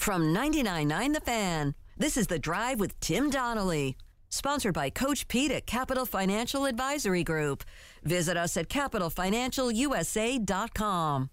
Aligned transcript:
From 0.00 0.34
99.9 0.34 1.12
The 1.12 1.20
Fan, 1.20 1.74
this 1.98 2.16
is 2.16 2.26
The 2.26 2.38
Drive 2.38 2.80
with 2.80 2.98
Tim 3.00 3.28
Donnelly. 3.28 3.98
Sponsored 4.30 4.72
by 4.72 4.88
Coach 4.88 5.28
Pete 5.28 5.50
at 5.50 5.66
Capital 5.66 6.06
Financial 6.06 6.64
Advisory 6.64 7.22
Group. 7.22 7.64
Visit 8.02 8.38
us 8.38 8.56
at 8.56 8.70
capitalfinancialusa.com. 8.70 11.30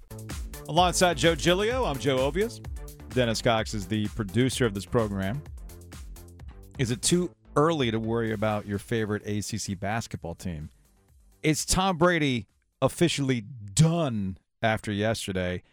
Alongside 0.67 1.15
Joe 1.15 1.33
Giglio, 1.33 1.85
I'm 1.85 1.97
Joe 1.97 2.29
Ovies. 2.29 2.59
Dennis 3.11 3.41
Cox 3.41 3.73
is 3.73 3.87
the 3.87 4.09
producer 4.09 4.65
of 4.65 4.73
this 4.73 4.85
program. 4.85 5.41
Is 6.77 6.91
it 6.91 7.01
too 7.01 7.31
early 7.55 7.89
to 7.89 8.01
worry 8.01 8.33
about 8.33 8.67
your 8.67 8.79
favorite 8.79 9.25
ACC 9.25 9.79
basketball 9.79 10.35
team? 10.35 10.71
Is 11.41 11.65
Tom 11.65 11.97
Brady 11.97 12.47
officially 12.81 13.45
done 13.73 14.37
after 14.61 14.91
yesterday? 14.91 15.63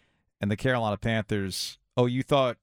And 0.41 0.49
the 0.49 0.57
Carolina 0.57 0.97
Panthers, 0.97 1.79
oh, 1.97 2.07
you 2.07 2.23
thought 2.23 2.57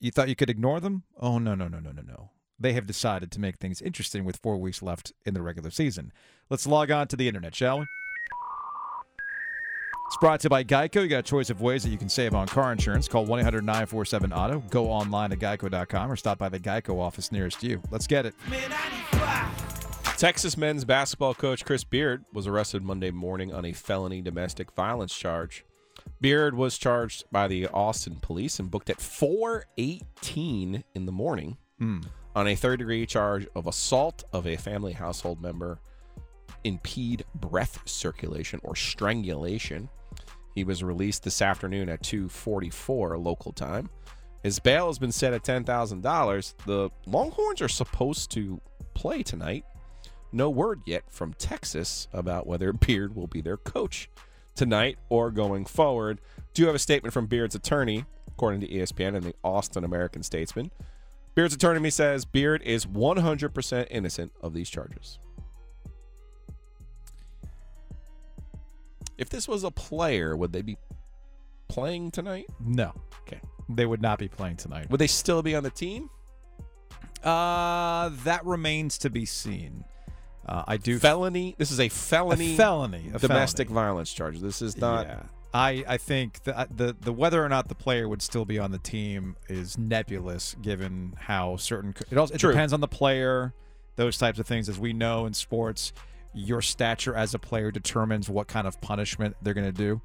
you 0.00 0.10
thought 0.10 0.28
you 0.28 0.36
could 0.36 0.50
ignore 0.50 0.80
them? 0.80 1.04
Oh, 1.18 1.38
no, 1.38 1.54
no, 1.54 1.68
no, 1.68 1.78
no, 1.78 1.92
no, 1.92 2.02
no. 2.02 2.30
They 2.58 2.72
have 2.72 2.86
decided 2.86 3.30
to 3.32 3.40
make 3.40 3.56
things 3.56 3.82
interesting 3.82 4.24
with 4.24 4.38
four 4.38 4.56
weeks 4.56 4.82
left 4.82 5.12
in 5.24 5.34
the 5.34 5.42
regular 5.42 5.70
season. 5.70 6.12
Let's 6.48 6.66
log 6.66 6.90
on 6.90 7.08
to 7.08 7.16
the 7.16 7.28
internet, 7.28 7.54
shall 7.54 7.80
we? 7.80 7.86
It's 10.06 10.16
brought 10.18 10.40
to 10.40 10.44
you 10.46 10.50
by 10.50 10.62
Geico. 10.62 11.02
You 11.02 11.08
got 11.08 11.18
a 11.18 11.22
choice 11.22 11.50
of 11.50 11.60
ways 11.60 11.82
that 11.82 11.90
you 11.90 11.98
can 11.98 12.08
save 12.08 12.32
on 12.32 12.46
car 12.46 12.70
insurance. 12.70 13.08
Call 13.08 13.24
1 13.24 13.40
800 13.40 13.64
947 13.64 14.32
Auto. 14.32 14.60
Go 14.70 14.86
online 14.86 15.30
to 15.30 15.36
geico.com 15.36 16.10
or 16.10 16.16
stop 16.16 16.38
by 16.38 16.48
the 16.48 16.60
Geico 16.60 17.00
office 17.00 17.32
nearest 17.32 17.62
you. 17.62 17.82
Let's 17.90 18.06
get 18.06 18.24
it. 18.24 18.34
Texas 20.16 20.56
men's 20.56 20.84
basketball 20.84 21.34
coach 21.34 21.64
Chris 21.64 21.84
Beard 21.84 22.24
was 22.32 22.46
arrested 22.46 22.82
Monday 22.84 23.10
morning 23.10 23.52
on 23.52 23.64
a 23.64 23.72
felony 23.72 24.22
domestic 24.22 24.72
violence 24.72 25.14
charge. 25.14 25.64
Beard 26.20 26.54
was 26.54 26.78
charged 26.78 27.24
by 27.30 27.46
the 27.46 27.66
Austin 27.68 28.16
police 28.16 28.58
and 28.58 28.70
booked 28.70 28.90
at 28.90 28.98
4:18 28.98 30.84
in 30.94 31.06
the 31.06 31.12
morning 31.12 31.58
hmm. 31.78 32.00
on 32.34 32.48
a 32.48 32.54
third-degree 32.56 33.06
charge 33.06 33.46
of 33.54 33.66
assault 33.66 34.24
of 34.32 34.46
a 34.46 34.56
family 34.56 34.92
household 34.92 35.42
member, 35.42 35.80
impede 36.64 37.24
breath 37.34 37.80
circulation 37.86 38.60
or 38.62 38.74
strangulation. 38.74 39.88
He 40.54 40.64
was 40.64 40.82
released 40.82 41.22
this 41.22 41.42
afternoon 41.42 41.88
at 41.90 42.02
2:44 42.02 43.22
local 43.22 43.52
time. 43.52 43.90
His 44.42 44.58
bail 44.58 44.86
has 44.86 44.98
been 44.98 45.12
set 45.12 45.32
at 45.32 45.42
$10,000. 45.42 46.54
The 46.66 46.90
Longhorns 47.06 47.60
are 47.60 47.68
supposed 47.68 48.30
to 48.30 48.60
play 48.94 49.22
tonight. 49.22 49.64
No 50.32 50.50
word 50.50 50.82
yet 50.86 51.02
from 51.10 51.34
Texas 51.34 52.08
about 52.12 52.46
whether 52.46 52.72
Beard 52.86 53.14
will 53.14 53.26
be 53.26 53.40
their 53.40 53.56
coach 53.56 54.08
tonight 54.56 54.98
or 55.08 55.30
going 55.30 55.64
forward. 55.64 56.20
Do 56.54 56.62
you 56.62 56.66
have 56.66 56.74
a 56.74 56.80
statement 56.80 57.12
from 57.12 57.26
Beard's 57.26 57.54
attorney, 57.54 58.04
according 58.28 58.60
to 58.60 58.68
ESPN 58.68 59.14
and 59.16 59.24
the 59.24 59.34
Austin 59.44 59.84
American 59.84 60.22
Statesman. 60.22 60.70
Beard's 61.34 61.54
attorney 61.54 61.90
says 61.90 62.24
Beard 62.24 62.62
is 62.62 62.86
100% 62.86 63.86
innocent 63.90 64.32
of 64.40 64.54
these 64.54 64.68
charges. 64.68 65.18
If 69.18 69.30
this 69.30 69.48
was 69.48 69.64
a 69.64 69.70
player, 69.70 70.36
would 70.36 70.52
they 70.52 70.62
be 70.62 70.76
playing 71.68 72.10
tonight? 72.10 72.46
No, 72.60 72.92
Okay. 73.22 73.40
they 73.68 73.86
would 73.86 74.02
not 74.02 74.18
be 74.18 74.28
playing 74.28 74.56
tonight. 74.56 74.90
Would 74.90 75.00
they 75.00 75.06
still 75.06 75.42
be 75.42 75.54
on 75.54 75.62
the 75.62 75.70
team? 75.70 76.10
Uh, 77.22 78.10
that 78.24 78.44
remains 78.44 78.98
to 78.98 79.10
be 79.10 79.24
seen. 79.24 79.84
Uh, 80.48 80.62
I 80.66 80.76
do 80.76 80.98
felony. 80.98 81.56
This 81.58 81.72
is 81.72 81.80
a 81.80 81.88
felony. 81.88 82.54
A 82.54 82.56
felony. 82.56 83.10
A 83.12 83.18
domestic 83.18 83.68
felony. 83.68 83.86
violence 83.86 84.12
charge. 84.12 84.38
This 84.38 84.62
is 84.62 84.76
not. 84.76 85.06
Yeah. 85.06 85.22
I, 85.52 85.84
I 85.88 85.96
think 85.96 86.42
the, 86.44 86.68
the 86.74 86.96
the 87.00 87.12
whether 87.12 87.42
or 87.42 87.48
not 87.48 87.68
the 87.68 87.74
player 87.74 88.08
would 88.08 88.20
still 88.20 88.44
be 88.44 88.58
on 88.58 88.72
the 88.72 88.78
team 88.78 89.36
is 89.48 89.78
nebulous 89.78 90.54
given 90.60 91.14
how 91.18 91.56
certain 91.56 91.94
it 92.10 92.18
also 92.18 92.34
it 92.34 92.38
True. 92.38 92.50
depends 92.50 92.74
on 92.74 92.80
the 92.80 92.88
player 92.88 93.54
those 93.96 94.18
types 94.18 94.38
of 94.38 94.46
things 94.46 94.68
as 94.68 94.78
we 94.78 94.92
know 94.92 95.24
in 95.24 95.32
sports 95.32 95.94
your 96.34 96.60
stature 96.60 97.14
as 97.14 97.32
a 97.32 97.38
player 97.38 97.70
determines 97.70 98.28
what 98.28 98.48
kind 98.48 98.66
of 98.66 98.78
punishment 98.82 99.34
they're 99.40 99.54
going 99.54 99.72
to 99.72 99.98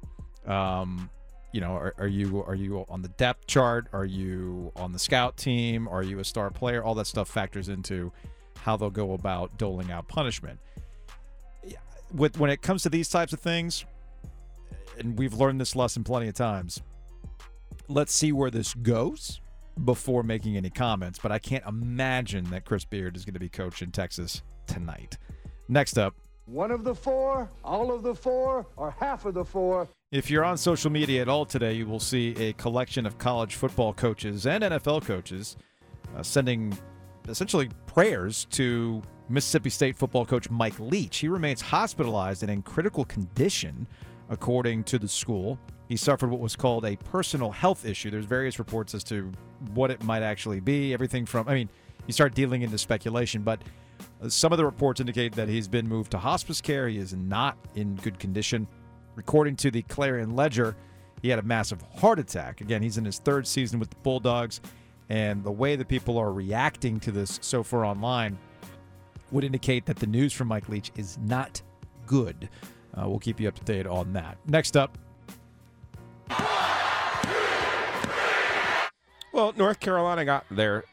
do 0.46 0.50
um 0.50 1.10
you 1.52 1.60
know 1.60 1.72
are, 1.72 1.94
are 1.98 2.08
you 2.08 2.42
are 2.44 2.54
you 2.54 2.86
on 2.88 3.02
the 3.02 3.08
depth 3.08 3.46
chart 3.46 3.88
are 3.92 4.06
you 4.06 4.72
on 4.74 4.92
the 4.92 4.98
scout 4.98 5.36
team 5.36 5.86
are 5.86 6.02
you 6.02 6.18
a 6.18 6.24
star 6.24 6.50
player 6.50 6.82
all 6.82 6.94
that 6.94 7.06
stuff 7.06 7.28
factors 7.28 7.68
into 7.68 8.10
how 8.62 8.76
they'll 8.76 8.90
go 8.90 9.12
about 9.12 9.58
doling 9.58 9.90
out 9.90 10.08
punishment 10.08 10.58
with 12.12 12.38
when 12.38 12.50
it 12.50 12.60
comes 12.62 12.82
to 12.82 12.90
these 12.90 13.08
types 13.08 13.32
of 13.32 13.40
things 13.40 13.84
and 14.98 15.18
we've 15.18 15.34
learned 15.34 15.60
this 15.60 15.74
lesson 15.74 16.04
plenty 16.04 16.28
of 16.28 16.34
times. 16.34 16.82
Let's 17.88 18.12
see 18.14 18.32
where 18.32 18.50
this 18.50 18.74
goes 18.74 19.40
before 19.84 20.22
making 20.22 20.56
any 20.56 20.68
comments, 20.70 21.18
but 21.18 21.32
I 21.32 21.38
can't 21.38 21.64
imagine 21.66 22.44
that 22.50 22.64
Chris 22.66 22.84
Beard 22.84 23.16
is 23.16 23.24
going 23.24 23.34
to 23.34 23.40
be 23.40 23.48
coaching 23.48 23.90
Texas 23.90 24.42
tonight. 24.66 25.16
Next 25.68 25.96
up, 25.96 26.14
One 26.44 26.70
of 26.70 26.84
the 26.84 26.94
four, 26.94 27.48
all 27.64 27.90
of 27.90 28.02
the 28.02 28.14
four, 28.14 28.66
or 28.76 28.94
half 29.00 29.24
of 29.24 29.32
the 29.34 29.44
four. 29.44 29.88
if 30.10 30.30
you're 30.30 30.44
on 30.44 30.58
social 30.58 30.90
media 30.90 31.22
at 31.22 31.28
all 31.28 31.46
today, 31.46 31.72
you 31.72 31.86
will 31.86 32.00
see 32.00 32.34
a 32.36 32.52
collection 32.54 33.06
of 33.06 33.16
college 33.16 33.54
football 33.54 33.94
coaches 33.94 34.46
and 34.46 34.62
NFL 34.62 35.06
coaches 35.06 35.56
uh, 36.14 36.22
sending 36.22 36.76
essentially 37.28 37.68
prayers 37.86 38.46
to 38.50 39.02
Mississippi 39.28 39.70
State 39.70 39.96
football 39.96 40.26
coach 40.26 40.50
Mike 40.50 40.78
Leach. 40.78 41.18
He 41.18 41.28
remains 41.28 41.60
hospitalized 41.60 42.42
and 42.42 42.50
in 42.50 42.62
critical 42.62 43.04
condition, 43.04 43.86
according 44.28 44.84
to 44.84 44.98
the 44.98 45.08
school. 45.08 45.58
He 45.88 45.96
suffered 45.96 46.30
what 46.30 46.40
was 46.40 46.56
called 46.56 46.84
a 46.84 46.96
personal 46.96 47.50
health 47.50 47.84
issue. 47.84 48.10
There's 48.10 48.24
various 48.24 48.58
reports 48.58 48.94
as 48.94 49.04
to 49.04 49.30
what 49.74 49.90
it 49.90 50.02
might 50.02 50.22
actually 50.22 50.60
be. 50.60 50.92
Everything 50.92 51.26
from, 51.26 51.48
I 51.48 51.54
mean, 51.54 51.68
you 52.06 52.12
start 52.12 52.34
dealing 52.34 52.62
into 52.62 52.78
speculation, 52.78 53.42
but 53.42 53.62
uh, 54.22 54.28
some 54.28 54.52
of 54.52 54.58
the 54.58 54.64
reports 54.64 55.00
indicate 55.00 55.32
that 55.32 55.48
he's 55.48 55.68
been 55.68 55.86
moved 55.86 56.10
to 56.12 56.18
hospice 56.18 56.60
care. 56.60 56.88
He 56.88 56.98
is 56.98 57.14
not 57.14 57.56
in 57.74 57.94
good 57.96 58.18
condition. 58.18 58.66
According 59.16 59.56
to 59.56 59.70
the 59.70 59.82
Clarion 59.82 60.34
Ledger, 60.34 60.76
he 61.20 61.28
had 61.28 61.38
a 61.38 61.42
massive 61.42 61.82
heart 61.94 62.18
attack. 62.18 62.60
Again, 62.60 62.82
he's 62.82 62.98
in 62.98 63.04
his 63.04 63.18
third 63.18 63.46
season 63.46 63.78
with 63.78 63.90
the 63.90 63.96
Bulldogs, 63.96 64.60
and 65.12 65.44
the 65.44 65.52
way 65.52 65.76
that 65.76 65.88
people 65.88 66.16
are 66.16 66.32
reacting 66.32 66.98
to 66.98 67.12
this 67.12 67.38
so 67.42 67.62
far 67.62 67.84
online 67.84 68.38
would 69.30 69.44
indicate 69.44 69.84
that 69.84 69.96
the 69.96 70.06
news 70.06 70.32
from 70.32 70.48
Mike 70.48 70.70
Leach 70.70 70.90
is 70.96 71.18
not 71.18 71.60
good. 72.06 72.48
Uh, 72.94 73.06
we'll 73.06 73.18
keep 73.18 73.38
you 73.38 73.46
up 73.46 73.54
to 73.54 73.64
date 73.64 73.86
on 73.86 74.14
that. 74.14 74.38
Next 74.46 74.74
up, 74.74 74.96
Well, 79.32 79.52
North 79.56 79.80
Carolina 79.80 80.24
got 80.24 80.44
their 80.50 80.84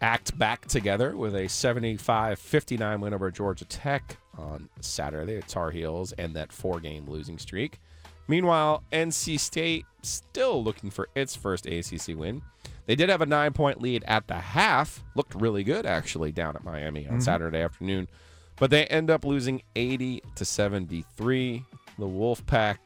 act 0.00 0.36
back 0.38 0.66
together 0.66 1.16
with 1.16 1.34
a 1.34 1.48
75 1.48 2.38
59 2.38 3.00
win 3.00 3.14
over 3.14 3.30
Georgia 3.30 3.64
Tech 3.64 4.16
on 4.38 4.68
Saturday 4.80 5.38
at 5.38 5.48
Tar 5.48 5.70
Heels 5.72 6.12
and 6.12 6.34
that 6.34 6.52
four 6.52 6.78
game 6.78 7.08
losing 7.08 7.38
streak. 7.38 7.80
Meanwhile, 8.28 8.84
NC 8.92 9.38
State 9.40 9.86
still 10.02 10.62
looking 10.62 10.90
for 10.90 11.08
its 11.14 11.34
first 11.34 11.66
ACC 11.66 12.16
win. 12.16 12.42
They 12.86 12.94
did 12.94 13.08
have 13.08 13.20
a 13.20 13.26
nine 13.26 13.52
point 13.52 13.82
lead 13.82 14.04
at 14.06 14.28
the 14.28 14.34
half. 14.34 15.02
Looked 15.14 15.34
really 15.34 15.64
good, 15.64 15.86
actually, 15.86 16.32
down 16.32 16.56
at 16.56 16.64
Miami 16.64 17.06
on 17.08 17.20
Saturday 17.20 17.60
afternoon. 17.60 18.08
But 18.56 18.70
they 18.70 18.86
end 18.86 19.10
up 19.10 19.24
losing 19.24 19.62
80 19.74 20.22
to 20.36 20.44
73. 20.44 21.64
The 21.98 22.06
Wolfpack 22.06 22.76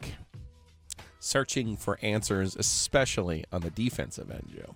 searching 1.20 1.76
for 1.76 1.98
answers, 2.02 2.56
especially 2.56 3.44
on 3.52 3.60
the 3.60 3.70
defensive 3.70 4.30
end, 4.30 4.50
Joe. 4.54 4.74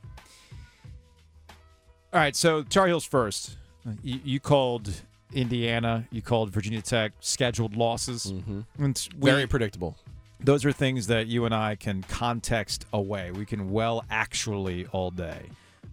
All 2.12 2.20
right, 2.20 2.36
so 2.36 2.62
Tar 2.62 2.86
Heels 2.86 3.04
first. 3.04 3.56
You, 4.02 4.20
you 4.24 4.40
called 4.40 4.90
Indiana, 5.32 6.06
you 6.10 6.22
called 6.22 6.50
Virginia 6.50 6.80
Tech 6.80 7.12
scheduled 7.20 7.76
losses. 7.76 8.32
Mm-hmm. 8.32 8.60
We, 9.18 9.30
Very 9.30 9.46
predictable. 9.46 9.96
Those 10.44 10.66
are 10.66 10.72
things 10.72 11.06
that 11.06 11.26
you 11.26 11.46
and 11.46 11.54
I 11.54 11.74
can 11.74 12.02
context 12.02 12.84
away. 12.92 13.30
We 13.30 13.46
can 13.46 13.70
well 13.70 14.04
actually 14.10 14.84
all 14.92 15.10
day. 15.10 15.40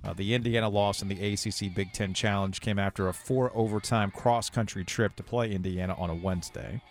Uh, 0.03 0.11
the 0.11 0.33
Indiana 0.33 0.67
loss 0.67 1.01
in 1.01 1.07
the 1.07 1.15
ACC 1.15 1.73
Big 1.73 1.93
Ten 1.93 2.13
Challenge 2.13 2.59
came 2.59 2.77
after 2.77 3.07
a 3.07 3.13
four 3.13 3.49
overtime 3.55 4.11
cross 4.11 4.49
country 4.49 4.83
trip 4.83 5.15
to 5.15 5.23
play 5.23 5.53
Indiana 5.53 5.95
on 5.97 6.09
a 6.09 6.13
Wednesday. 6.15 6.81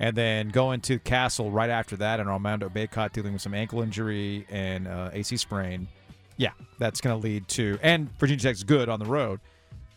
And 0.00 0.14
then 0.14 0.50
going 0.50 0.82
to 0.82 0.98
Castle 0.98 1.50
right 1.50 1.70
after 1.70 1.96
that, 1.96 2.20
and 2.20 2.28
Armando 2.28 2.68
Bacot 2.68 3.12
dealing 3.12 3.32
with 3.32 3.40
some 3.40 3.54
ankle 3.54 3.80
injury 3.80 4.46
and 4.50 4.86
uh, 4.86 5.08
AC 5.14 5.38
sprain. 5.38 5.88
Yeah, 6.36 6.50
that's 6.78 7.00
going 7.00 7.18
to 7.18 7.26
lead 7.26 7.48
to, 7.48 7.78
and 7.80 8.10
Virginia 8.18 8.42
Tech's 8.42 8.64
good 8.64 8.90
on 8.90 8.98
the 8.98 9.06
road. 9.06 9.40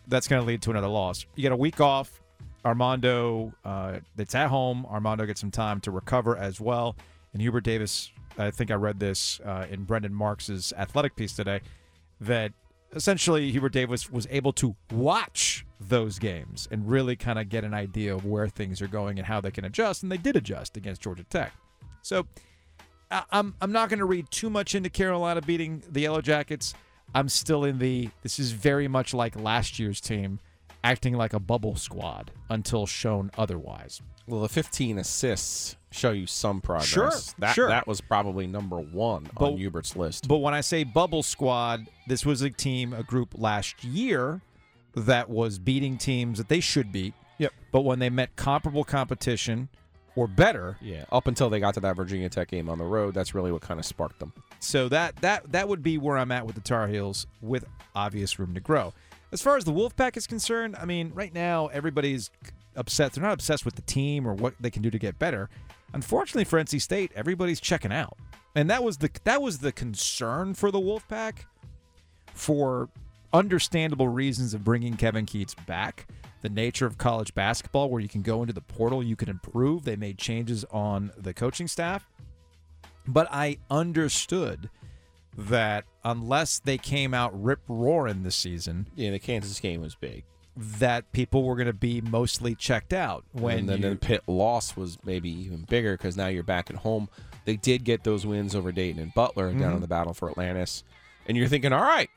That's 0.06 0.28
going 0.28 0.40
to 0.40 0.46
lead 0.46 0.62
to 0.62 0.70
another 0.70 0.88
loss. 0.88 1.26
You 1.34 1.42
get 1.42 1.52
a 1.52 1.56
week 1.56 1.78
off. 1.78 2.22
Armando, 2.66 3.52
uh, 3.64 4.00
it's 4.18 4.34
at 4.34 4.48
home. 4.48 4.84
Armando 4.90 5.24
gets 5.24 5.40
some 5.40 5.52
time 5.52 5.80
to 5.82 5.90
recover 5.92 6.36
as 6.36 6.60
well. 6.60 6.96
And 7.32 7.40
Hubert 7.40 7.62
Davis, 7.64 8.10
I 8.36 8.50
think 8.50 8.70
I 8.70 8.74
read 8.74 8.98
this 8.98 9.40
uh, 9.44 9.66
in 9.70 9.84
Brendan 9.84 10.12
Marks's 10.12 10.72
athletic 10.76 11.14
piece 11.14 11.32
today, 11.32 11.60
that 12.20 12.52
essentially 12.92 13.50
Hubert 13.52 13.72
Davis 13.72 14.10
was 14.10 14.26
able 14.30 14.52
to 14.54 14.74
watch 14.92 15.64
those 15.80 16.18
games 16.18 16.66
and 16.70 16.88
really 16.90 17.14
kind 17.14 17.38
of 17.38 17.48
get 17.48 17.62
an 17.62 17.72
idea 17.72 18.14
of 18.14 18.24
where 18.24 18.48
things 18.48 18.82
are 18.82 18.88
going 18.88 19.18
and 19.18 19.26
how 19.26 19.40
they 19.40 19.50
can 19.52 19.64
adjust. 19.64 20.02
And 20.02 20.10
they 20.10 20.16
did 20.16 20.34
adjust 20.34 20.76
against 20.76 21.00
Georgia 21.02 21.24
Tech. 21.24 21.52
So 22.02 22.26
I- 23.10 23.24
I'm 23.30 23.54
I'm 23.60 23.70
not 23.72 23.90
going 23.90 23.98
to 24.00 24.04
read 24.06 24.30
too 24.30 24.50
much 24.50 24.74
into 24.74 24.90
Carolina 24.90 25.40
beating 25.40 25.82
the 25.88 26.00
Yellow 26.00 26.20
Jackets. 26.20 26.74
I'm 27.14 27.28
still 27.28 27.64
in 27.64 27.78
the 27.78 28.10
this 28.24 28.40
is 28.40 28.50
very 28.52 28.88
much 28.88 29.14
like 29.14 29.38
last 29.38 29.78
year's 29.78 30.00
team 30.00 30.40
acting 30.86 31.14
like 31.14 31.32
a 31.32 31.40
bubble 31.40 31.74
squad 31.74 32.30
until 32.48 32.86
shown 32.86 33.28
otherwise. 33.36 34.00
Well, 34.28 34.40
the 34.42 34.48
15 34.48 34.98
assists 34.98 35.76
show 35.90 36.12
you 36.12 36.26
some 36.26 36.60
progress. 36.60 36.86
Sure, 36.86 37.10
that, 37.38 37.54
sure. 37.54 37.68
That 37.68 37.88
was 37.88 38.00
probably 38.00 38.46
number 38.46 38.78
one 38.78 39.28
But- 39.36 39.52
on 39.52 39.58
Hubert's 39.58 39.96
list. 39.96 40.28
But 40.28 40.38
when 40.38 40.54
I 40.54 40.60
say 40.60 40.84
bubble 40.84 41.24
squad, 41.24 41.88
this 42.06 42.24
was 42.24 42.42
a 42.42 42.50
team, 42.50 42.92
a 42.92 43.02
group 43.02 43.34
last 43.36 43.82
year 43.82 44.40
that 44.94 45.28
was 45.28 45.58
beating 45.58 45.98
teams 45.98 46.38
that 46.38 46.48
they 46.48 46.60
should 46.60 46.92
beat. 46.92 47.14
Yep. 47.38 47.52
But 47.72 47.80
when 47.82 47.98
they 47.98 48.08
met 48.08 48.34
comparable 48.36 48.84
competition 48.84 49.68
or 50.14 50.26
better, 50.28 50.78
yeah, 50.80 51.04
up 51.10 51.26
until 51.26 51.50
they 51.50 51.58
got 51.60 51.74
to 51.74 51.80
that 51.80 51.96
Virginia 51.96 52.28
Tech 52.28 52.48
game 52.48 52.70
on 52.70 52.78
the 52.78 52.84
road, 52.84 53.12
that's 53.12 53.34
really 53.34 53.50
what 53.52 53.60
kind 53.60 53.78
of 53.80 53.84
sparked 53.84 54.20
them. 54.20 54.32
So 54.60 54.88
that 54.88 55.16
that 55.16 55.52
that 55.52 55.68
would 55.68 55.82
be 55.82 55.98
where 55.98 56.16
I'm 56.16 56.32
at 56.32 56.46
with 56.46 56.54
the 56.54 56.62
Tar 56.62 56.86
Heels, 56.88 57.26
with 57.42 57.64
obvious 57.94 58.38
room 58.38 58.54
to 58.54 58.60
grow. 58.60 58.94
As 59.32 59.42
far 59.42 59.56
as 59.56 59.64
the 59.64 59.72
Wolfpack 59.72 60.16
is 60.16 60.26
concerned, 60.26 60.76
I 60.78 60.84
mean, 60.84 61.12
right 61.14 61.34
now 61.34 61.66
everybody's 61.68 62.30
upset. 62.76 63.12
They're 63.12 63.24
not 63.24 63.32
obsessed 63.32 63.64
with 63.64 63.74
the 63.74 63.82
team 63.82 64.26
or 64.26 64.34
what 64.34 64.54
they 64.60 64.70
can 64.70 64.82
do 64.82 64.90
to 64.90 64.98
get 64.98 65.18
better. 65.18 65.48
Unfortunately 65.92 66.44
for 66.44 66.62
NC 66.62 66.80
State, 66.80 67.12
everybody's 67.14 67.60
checking 67.60 67.92
out, 67.92 68.16
and 68.54 68.68
that 68.70 68.82
was 68.84 68.98
the 68.98 69.10
that 69.24 69.40
was 69.40 69.58
the 69.58 69.72
concern 69.72 70.54
for 70.54 70.70
the 70.70 70.78
Wolfpack, 70.78 71.44
for 72.34 72.88
understandable 73.32 74.08
reasons 74.08 74.54
of 74.54 74.64
bringing 74.64 74.96
Kevin 74.96 75.26
Keatts 75.26 75.54
back. 75.66 76.06
The 76.42 76.48
nature 76.50 76.86
of 76.86 76.98
college 76.98 77.34
basketball, 77.34 77.90
where 77.90 78.00
you 78.00 78.08
can 78.08 78.22
go 78.22 78.42
into 78.42 78.52
the 78.52 78.60
portal, 78.60 79.02
you 79.02 79.16
can 79.16 79.28
improve. 79.28 79.84
They 79.84 79.96
made 79.96 80.18
changes 80.18 80.64
on 80.70 81.10
the 81.16 81.34
coaching 81.34 81.66
staff. 81.66 82.08
But 83.08 83.26
I 83.30 83.58
understood 83.70 84.68
that 85.36 85.84
unless 86.04 86.58
they 86.60 86.78
came 86.78 87.12
out 87.14 87.30
rip 87.40 87.60
roaring 87.68 88.22
this 88.22 88.36
season, 88.36 88.86
Yeah, 88.94 89.10
the 89.10 89.18
Kansas 89.18 89.60
game 89.60 89.80
was 89.80 89.94
big. 89.94 90.24
that 90.56 91.12
people 91.12 91.42
were 91.44 91.54
going 91.56 91.66
to 91.66 91.72
be 91.74 92.00
mostly 92.00 92.54
checked 92.54 92.92
out. 92.94 93.24
When 93.32 93.58
and 93.60 93.68
then 93.68 93.82
you- 93.82 93.90
the 93.90 93.96
Pitt 93.96 94.22
loss 94.26 94.74
was 94.76 94.98
maybe 95.04 95.28
even 95.30 95.66
bigger 95.68 95.92
because 95.96 96.16
now 96.16 96.28
you're 96.28 96.42
back 96.42 96.70
at 96.70 96.76
home. 96.76 97.08
They 97.44 97.56
did 97.56 97.84
get 97.84 98.04
those 98.04 98.24
wins 98.26 98.54
over 98.54 98.72
Dayton 98.72 99.00
and 99.00 99.12
Butler 99.14 99.52
down 99.52 99.60
Mm-hmm. 99.60 99.74
in 99.76 99.80
the 99.82 99.86
battle 99.86 100.14
for 100.14 100.30
Atlantis, 100.30 100.82
and 101.28 101.36
you're 101.36 101.46
thinking, 101.48 101.72
all 101.72 101.82
right, 101.82 102.08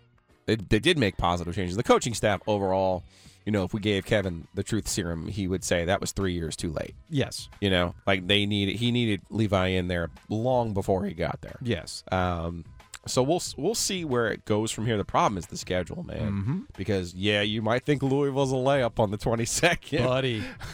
they, 0.46 0.56
they 0.56 0.80
did 0.80 0.98
make 0.98 1.18
positive 1.18 1.54
changes. 1.54 1.76
The 1.76 1.84
coaching 1.84 2.14
staff 2.16 2.42
overall, 2.48 3.04
you 3.46 3.52
know, 3.52 3.64
if 3.64 3.74
we 3.74 3.80
gave 3.82 4.06
Kevin 4.06 4.48
the 4.56 4.64
truth 4.64 4.88
serum, 4.88 5.28
he 5.28 5.48
would 5.48 5.64
say 5.64 5.86
that 5.86 6.02
was 6.02 6.12
three 6.14 6.34
years 6.34 6.56
too 6.56 6.72
late. 6.72 6.96
yes, 7.10 7.50
You 7.62 7.70
know, 7.70 7.94
like 8.08 8.26
they 8.28 8.46
needed 8.46 8.78
he 8.78 8.92
needed 8.92 9.22
Levi 9.30 9.68
in 9.68 9.88
there 9.90 10.10
long 10.30 10.74
before 10.74 11.06
he 11.06 11.14
got 11.14 11.42
there. 11.42 11.58
yes, 11.62 12.04
Um, 12.12 12.64
so 13.10 13.22
we'll 13.24 13.42
we'll 13.58 13.76
see 13.76 14.06
where 14.06 14.28
it 14.32 14.46
goes 14.46 14.72
from 14.72 14.86
here. 14.86 14.98
The 14.98 15.04
problem 15.06 15.38
is 15.38 15.48
the 15.48 15.58
schedule, 15.58 16.04
man. 16.04 16.32
Mm-hmm. 16.32 16.60
Because 16.78 17.14
yeah, 17.14 17.42
you 17.42 17.62
might 17.62 17.84
think 17.86 18.02
Louisville's 18.04 18.52
a 18.52 18.56
layup 18.56 19.00
on 19.00 19.12
the 19.12 19.18
22nd. 19.18 20.06
buddy. 20.06 20.44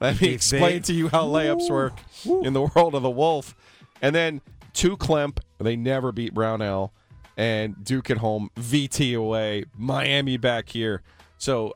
Let 0.00 0.20
me 0.20 0.28
If 0.28 0.34
explain 0.34 0.72
they- 0.74 0.80
to 0.80 0.92
you 0.94 1.08
how 1.08 1.26
layups 1.26 1.68
work 1.70 1.98
in 2.24 2.52
the 2.52 2.62
world 2.74 2.94
of 2.94 3.02
the 3.02 3.10
Wolf. 3.10 3.54
And 4.02 4.14
then 4.14 4.40
two 4.72 4.96
Klemp, 4.96 5.38
they 5.58 5.76
never 5.76 6.12
beat 6.12 6.34
Brownell, 6.34 6.92
and 7.36 7.82
Duke 7.84 8.10
at 8.10 8.18
home, 8.18 8.50
VT 8.56 9.16
away, 9.16 9.64
Miami 9.76 10.36
back 10.36 10.68
here. 10.68 11.02
So 11.38 11.74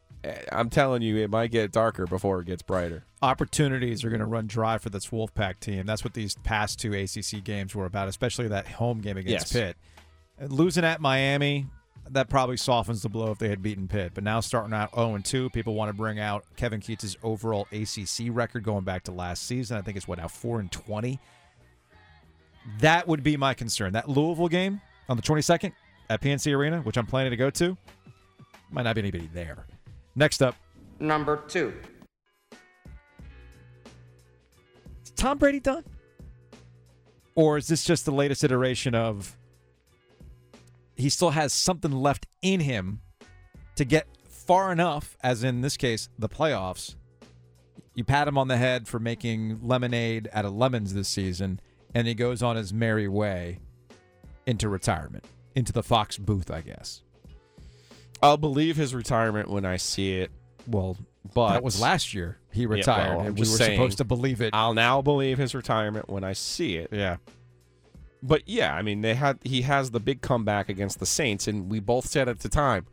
I'm 0.52 0.68
telling 0.70 1.02
you, 1.02 1.16
it 1.16 1.30
might 1.30 1.50
get 1.50 1.70
darker 1.72 2.06
before 2.06 2.40
it 2.40 2.46
gets 2.46 2.62
brighter. 2.62 3.04
Opportunities 3.22 4.04
are 4.04 4.08
going 4.10 4.20
to 4.20 4.26
run 4.26 4.46
dry 4.46 4.78
for 4.78 4.90
this 4.90 5.06
Wolfpack 5.08 5.60
team. 5.60 5.86
That's 5.86 6.02
what 6.04 6.14
these 6.14 6.34
past 6.42 6.78
two 6.80 6.92
ACC 6.92 7.42
games 7.44 7.74
were 7.74 7.86
about, 7.86 8.08
especially 8.08 8.48
that 8.48 8.66
home 8.66 9.00
game 9.00 9.16
against 9.16 9.52
Yes. 9.54 9.76
Pitt. 10.38 10.50
Losing 10.50 10.84
at 10.84 11.00
Miami, 11.00 11.66
that 12.10 12.28
probably 12.28 12.56
softens 12.56 13.02
the 13.02 13.08
blow 13.08 13.30
if 13.30 13.38
they 13.38 13.48
had 13.48 13.62
beaten 13.62 13.86
Pitt. 13.88 14.12
But 14.14 14.24
now 14.24 14.40
starting 14.40 14.72
out 14.72 14.94
0 14.94 15.14
and 15.14 15.24
2, 15.24 15.50
people 15.50 15.74
want 15.74 15.88
to 15.88 15.92
bring 15.94 16.18
out 16.18 16.44
Kevin 16.56 16.80
Keatts' 16.80 17.16
overall 17.22 17.66
ACC 17.72 18.34
record 18.34 18.62
going 18.64 18.84
back 18.84 19.04
to 19.04 19.12
last 19.12 19.44
season. 19.46 19.76
I 19.76 19.82
think 19.82 19.96
it's 19.96 20.08
what 20.08 20.18
now 20.18 20.28
4 20.28 20.60
and 20.60 20.70
20. 20.72 21.18
That 22.80 23.06
would 23.08 23.22
be 23.22 23.36
my 23.36 23.54
concern. 23.54 23.92
That 23.92 24.08
Louisville 24.08 24.48
game 24.48 24.80
on 25.08 25.16
the 25.16 25.22
22nd 25.22 25.72
at 26.10 26.20
PNC 26.20 26.54
Arena, 26.54 26.80
which 26.80 26.96
I'm 26.96 27.06
planning 27.06 27.30
to 27.30 27.36
go 27.36 27.50
to, 27.50 27.76
might 28.70 28.82
not 28.82 28.94
be 28.94 29.00
anybody 29.00 29.28
there. 29.32 29.66
Next 30.18 30.42
up, 30.42 30.56
Number 30.98 31.36
two. 31.46 31.72
is 35.04 35.10
Tom 35.12 35.38
Brady 35.38 35.60
done? 35.60 35.84
Or 37.36 37.56
is 37.56 37.68
this 37.68 37.84
just 37.84 38.04
the 38.04 38.10
latest 38.10 38.42
iteration 38.42 38.96
of 38.96 39.36
he 40.96 41.08
still 41.08 41.30
has 41.30 41.52
something 41.52 41.92
left 41.92 42.26
in 42.42 42.58
him 42.58 43.00
to 43.76 43.84
get 43.84 44.08
far 44.28 44.72
enough, 44.72 45.16
as 45.22 45.44
in 45.44 45.60
this 45.60 45.76
case, 45.76 46.08
the 46.18 46.28
playoffs? 46.28 46.96
You 47.94 48.02
pat 48.02 48.26
him 48.26 48.36
on 48.36 48.48
the 48.48 48.56
head 48.56 48.88
for 48.88 48.98
making 48.98 49.60
lemonade 49.62 50.28
out 50.32 50.44
of 50.44 50.52
lemons 50.52 50.94
this 50.94 51.06
season, 51.06 51.60
and 51.94 52.08
he 52.08 52.14
goes 52.14 52.42
on 52.42 52.56
his 52.56 52.74
merry 52.74 53.06
way 53.06 53.60
into 54.48 54.68
retirement, 54.68 55.26
into 55.54 55.72
the 55.72 55.84
Fox 55.84 56.18
booth, 56.18 56.50
I 56.50 56.62
guess. 56.62 57.02
I'll 58.22 58.36
believe 58.36 58.76
his 58.76 58.94
retirement 58.94 59.48
when 59.48 59.64
I 59.64 59.76
see 59.76 60.14
it, 60.18 60.30
Well, 60.66 60.96
but 61.34 61.52
that 61.52 61.62
was 61.62 61.80
last 61.80 62.14
year 62.14 62.38
he 62.52 62.66
retired, 62.66 63.16
well, 63.16 63.26
and 63.26 63.34
we 63.34 63.40
were 63.40 63.46
saying- 63.46 63.78
supposed 63.78 63.98
to 63.98 64.04
believe 64.04 64.40
it. 64.40 64.50
I'll 64.54 64.74
now 64.74 65.00
believe 65.02 65.38
his 65.38 65.54
retirement 65.54 66.08
when 66.08 66.24
I 66.24 66.32
see 66.32 66.76
it. 66.76 66.88
yeah. 66.92 67.16
But 68.22 68.48
yeah, 68.48 68.74
I 68.74 68.82
mean, 68.82 69.00
they 69.02 69.14
had 69.14 69.38
he 69.44 69.62
has 69.62 69.92
the 69.92 70.00
big 70.00 70.20
comeback 70.22 70.68
against 70.68 70.98
the 70.98 71.06
Saints, 71.06 71.46
and 71.46 71.70
we 71.70 71.78
both 71.78 72.06
said 72.06 72.28
at 72.28 72.40
the 72.40 72.48
time, 72.48 72.86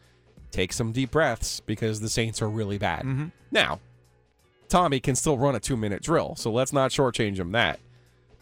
take 0.52 0.72
some 0.72 0.92
deep 0.92 1.10
breaths 1.12 1.60
because 1.60 2.00
the 2.00 2.10
Saints 2.10 2.42
are 2.44 2.50
really 2.50 2.78
bad. 2.78 3.04
Mhm. 3.04 3.32
Now, 3.52 3.80
Tommy 4.70 5.00
can 5.00 5.16
still 5.16 5.38
run 5.38 5.56
a 5.56 5.60
two 5.60 5.76
minute 5.78 6.04
drill, 6.04 6.36
so 6.36 6.52
let's 6.52 6.72
not 6.72 6.92
shortchange 6.92 7.38
him 7.40 7.52
that. 7.54 7.80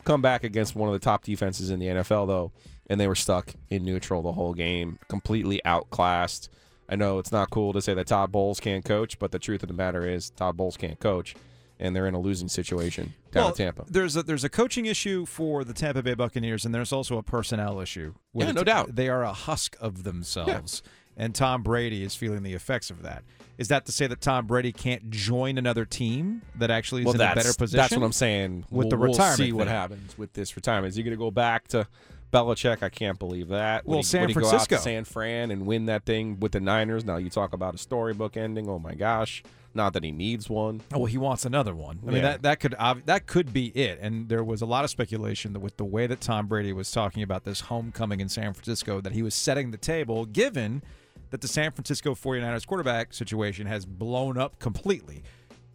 Come 0.03 0.21
back 0.21 0.43
against 0.43 0.75
one 0.75 0.89
of 0.89 0.93
the 0.93 0.99
top 0.99 1.23
defenses 1.23 1.69
in 1.69 1.79
the 1.79 1.87
NFL 1.87 2.25
though, 2.27 2.51
and 2.89 2.99
they 2.99 3.07
were 3.07 3.15
stuck 3.15 3.53
in 3.69 3.85
neutral 3.85 4.21
the 4.21 4.33
whole 4.33 4.53
game, 4.53 4.99
completely 5.07 5.63
outclassed. 5.63 6.49
I 6.89 6.95
know 6.95 7.19
it's 7.19 7.31
not 7.31 7.49
cool 7.49 7.73
to 7.73 7.81
say 7.81 7.93
that 7.93 8.07
Todd 8.07 8.31
Bowles 8.31 8.59
can't 8.59 8.83
coach, 8.83 9.17
but 9.19 9.31
the 9.31 9.39
truth 9.39 9.63
of 9.63 9.67
the 9.67 9.73
matter 9.73 10.07
is 10.07 10.29
Todd 10.31 10.57
Bowles 10.57 10.77
can't 10.77 10.99
coach, 10.99 11.35
and 11.79 11.95
they're 11.95 12.07
in 12.07 12.13
a 12.13 12.19
losing 12.19 12.49
situation 12.49 13.13
down 13.31 13.49
in 13.49 13.55
Tampa. 13.55 13.85
There's 13.87 14.15
a 14.15 14.23
there's 14.23 14.43
a 14.43 14.49
coaching 14.49 14.85
issue 14.85 15.25
for 15.25 15.63
the 15.63 15.73
Tampa 15.73 16.03
Bay 16.03 16.13
Buccaneers, 16.13 16.65
and 16.65 16.75
there's 16.75 16.91
also 16.91 17.17
a 17.17 17.23
personnel 17.23 17.79
issue. 17.79 18.13
Yeah, 18.33 18.51
no 18.51 18.63
doubt. 18.63 18.95
They 18.95 19.09
are 19.09 19.23
a 19.23 19.33
husk 19.33 19.77
of 19.79 20.03
themselves, 20.03 20.83
and 21.15 21.33
Tom 21.33 21.63
Brady 21.63 22.03
is 22.03 22.15
feeling 22.15 22.43
the 22.43 22.53
effects 22.53 22.89
of 22.89 23.01
that. 23.03 23.23
Is 23.57 23.67
that 23.67 23.85
to 23.85 23.91
say 23.91 24.07
that 24.07 24.19
Tom 24.19 24.47
Brady 24.47 24.71
can't 24.71 25.11
join 25.11 25.57
another 25.57 25.85
team 25.85 26.41
that 26.55 26.71
actually 26.71 27.03
is 27.03 27.05
well, 27.05 27.15
in 27.15 27.21
a 27.21 27.35
better 27.35 27.53
position? 27.53 27.77
That's 27.77 27.95
what 27.95 28.03
I'm 28.03 28.11
saying. 28.11 28.65
With 28.69 28.85
we'll, 28.85 28.89
the 28.89 28.97
we'll 28.97 29.11
retirement 29.11 29.37
see 29.37 29.51
what 29.51 29.67
happens 29.67 30.17
with 30.17 30.33
this 30.33 30.55
retirement. 30.55 30.89
Is 30.89 30.95
he 30.95 31.03
going 31.03 31.15
to 31.15 31.17
go 31.17 31.31
back 31.31 31.67
to 31.69 31.87
Belichick? 32.33 32.83
I 32.83 32.89
can't 32.89 33.17
believe 33.19 33.47
that. 33.49 33.85
Well, 33.85 33.97
would 33.97 33.99
he, 33.99 34.03
San 34.03 34.21
would 34.21 34.29
he 34.31 34.33
Francisco. 34.33 34.57
go 34.71 34.75
out 34.75 34.79
to 34.79 34.83
San 34.83 35.03
Fran 35.05 35.51
and 35.51 35.65
win 35.65 35.85
that 35.85 36.05
thing 36.05 36.39
with 36.39 36.51
the 36.53 36.59
Niners. 36.59 37.05
Now 37.05 37.17
you 37.17 37.29
talk 37.29 37.53
about 37.53 37.75
a 37.75 37.77
storybook 37.77 38.35
ending. 38.35 38.67
Oh 38.67 38.79
my 38.79 38.95
gosh! 38.95 39.43
Not 39.75 39.93
that 39.93 40.03
he 40.03 40.11
needs 40.11 40.49
one. 40.49 40.81
Oh, 40.93 40.99
well, 40.99 41.05
he 41.05 41.17
wants 41.17 41.45
another 41.45 41.73
one. 41.73 41.99
I 42.07 42.11
mean, 42.11 42.21
that 42.23 42.41
that 42.43 42.59
could 42.59 42.75
that 43.05 43.25
could 43.27 43.53
be 43.53 43.67
it. 43.67 43.99
And 44.01 44.27
there 44.29 44.43
was 44.43 44.61
a 44.61 44.65
lot 44.65 44.83
of 44.83 44.89
speculation 44.89 45.53
that 45.53 45.59
with 45.61 45.77
the 45.77 45.85
way 45.85 46.07
that 46.07 46.21
Tom 46.21 46.47
Brady 46.47 46.73
was 46.73 46.91
talking 46.91 47.23
about 47.23 47.43
this 47.43 47.61
homecoming 47.61 48.19
in 48.19 48.29
San 48.29 48.53
Francisco, 48.53 48.99
that 49.01 49.13
he 49.13 49.21
was 49.23 49.33
setting 49.35 49.71
the 49.71 49.77
table, 49.77 50.25
given 50.25 50.83
that 51.29 51.41
the 51.41 51.47
San 51.47 51.71
Francisco 51.71 52.13
49ers 52.13 52.67
quarterback 52.67 53.13
situation 53.13 53.65
has 53.65 53.85
blown 53.85 54.37
up 54.37 54.59
completely. 54.59 55.23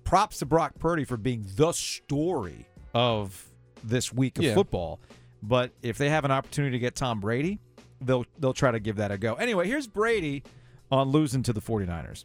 Props 0.04 0.38
to 0.38 0.46
Brock 0.46 0.72
Purdy 0.78 1.04
for 1.04 1.16
being 1.16 1.44
the 1.56 1.72
story 1.72 2.66
of 2.94 3.48
this 3.84 4.12
week 4.12 4.38
of 4.38 4.44
Yeah. 4.44 4.54
football. 4.54 5.00
But 5.42 5.72
if 5.82 5.98
they 5.98 6.08
have 6.08 6.24
an 6.24 6.30
opportunity 6.30 6.72
to 6.72 6.78
get 6.78 6.94
Tom 6.94 7.20
Brady, 7.20 7.58
they'll 8.00 8.26
they'll 8.38 8.52
try 8.52 8.70
to 8.70 8.80
give 8.80 8.96
that 8.96 9.10
a 9.10 9.18
go. 9.18 9.34
Anyway, 9.34 9.66
here's 9.66 9.86
Brady 9.86 10.42
on 10.90 11.10
losing 11.10 11.42
to 11.44 11.52
the 11.52 11.60
49ers. 11.60 12.24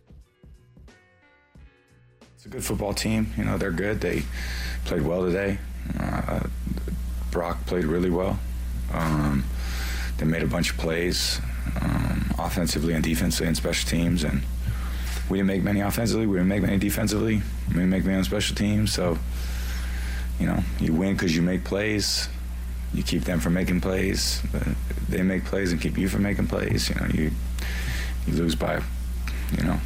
It's 2.36 2.46
a 2.46 2.50
good 2.50 2.64
football 2.64 2.94
team. 2.94 3.32
You 3.38 3.46
know, 3.46 3.58
they're 3.58 3.72
good. 3.72 4.02
They 4.02 4.24
played 4.86 5.04
well 5.04 5.24
today. 5.26 5.60
Uh, 6.00 6.42
Brock 7.32 7.66
played 7.66 7.86
really 7.86 8.10
well. 8.10 8.40
Um, 8.92 9.44
they 10.18 10.26
made 10.26 10.44
a 10.44 10.48
bunch 10.48 10.72
of 10.72 10.78
plays 10.78 11.40
um, 11.82 12.32
offensively 12.38 12.94
and 12.94 13.04
defensively 13.04 13.48
and 13.48 13.58
special 13.58 13.90
teams. 13.90 14.24
And 14.24 14.44
we 15.30 15.38
didn't 15.38 15.48
make 15.48 15.64
many 15.64 15.80
offensively. 15.80 16.28
We 16.28 16.38
didn't 16.38 16.50
make 16.50 16.62
many 16.62 16.78
defensively. 16.78 17.42
We 17.70 17.74
didn't 17.74 17.90
make 17.90 18.04
many 18.04 18.18
on 18.18 18.24
special 18.24 18.56
teams. 18.56 18.94
So, 18.94 19.18
you 20.40 20.46
know, 20.46 20.60
you 20.80 20.94
win 20.94 21.14
because 21.14 21.36
you 21.36 21.42
make 21.42 21.64
plays. 21.64 22.28
You 22.94 23.04
keep 23.04 23.24
them 23.24 23.40
from 23.40 23.54
making 23.54 23.82
plays. 23.82 24.42
They 25.10 25.24
make 25.24 25.46
plays 25.46 25.72
and 25.72 25.82
keep 25.82 25.98
you 25.98 26.08
from 26.08 26.24
making 26.24 26.48
plays. 26.48 26.90
You 26.90 26.96
know, 26.96 27.08
you 27.08 27.32
you 28.28 28.34
lose 28.34 28.56
by, 28.56 28.82
you 29.58 29.64
know, 29.64 29.80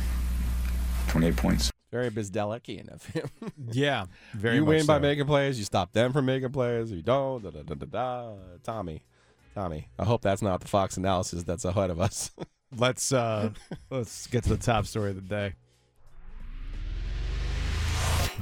28 1.08 1.36
points. 1.36 1.72
Very 1.92 2.10
Bizdelikian 2.12 2.90
of 2.94 3.06
him. 3.06 3.30
Yeah, 3.72 4.06
very 4.34 4.56
you 4.56 4.66
much 4.66 4.70
win 4.70 4.86
by 4.86 5.00
making 5.00 5.26
plays. 5.26 5.58
You 5.58 5.66
stop 5.66 5.94
them 5.94 6.14
from 6.14 6.26
making 6.26 6.52
plays. 6.52 6.92
You 6.92 7.02
don't. 7.02 7.44
Da, 7.44 7.50
da, 7.50 7.64
da, 7.64 7.76
da, 7.76 7.86
da. 7.86 8.34
Tommy, 8.64 9.04
Tommy. 9.56 9.88
I 9.98 10.06
hope 10.06 10.22
that's 10.22 10.42
not 10.42 10.62
the 10.62 10.68
Fox 10.68 10.98
analysis 10.98 11.44
that's 11.44 11.66
ahead 11.66 11.90
of 11.90 12.00
us. 12.00 12.32
let's 12.78 13.12
uh 13.14 13.52
let's 13.90 14.28
get 14.28 14.44
to 14.44 14.50
the 14.50 14.58
top 14.58 14.86
story 14.86 15.12
of 15.12 15.16
the 15.16 15.22
day. 15.22 15.54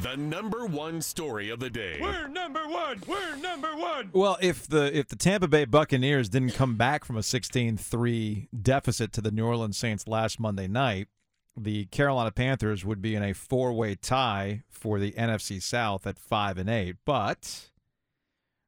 The 0.01 0.17
number 0.17 0.65
one 0.65 1.01
story 1.01 1.49
of 1.49 1.59
the 1.59 1.69
day. 1.69 1.99
We're 2.01 2.27
number 2.27 2.67
one. 2.67 3.01
We're 3.07 3.35
number 3.37 3.75
one. 3.75 4.09
Well, 4.13 4.37
if 4.41 4.67
the 4.67 4.95
if 4.95 5.07
the 5.07 5.15
Tampa 5.15 5.47
Bay 5.47 5.65
Buccaneers 5.65 6.29
didn't 6.29 6.51
come 6.51 6.75
back 6.75 7.05
from 7.05 7.17
a 7.17 7.21
16-3 7.21 8.47
deficit 8.61 9.13
to 9.13 9.21
the 9.21 9.31
New 9.31 9.45
Orleans 9.45 9.77
Saints 9.77 10.07
last 10.07 10.39
Monday 10.39 10.67
night, 10.67 11.07
the 11.55 11.85
Carolina 11.85 12.31
Panthers 12.31 12.83
would 12.83 13.01
be 13.01 13.15
in 13.15 13.23
a 13.23 13.33
four-way 13.33 13.95
tie 13.95 14.63
for 14.69 14.99
the 14.99 15.13
NFC 15.13 15.61
South 15.61 16.05
at 16.05 16.19
5 16.19 16.57
and 16.57 16.69
8. 16.69 16.97
But 17.05 17.69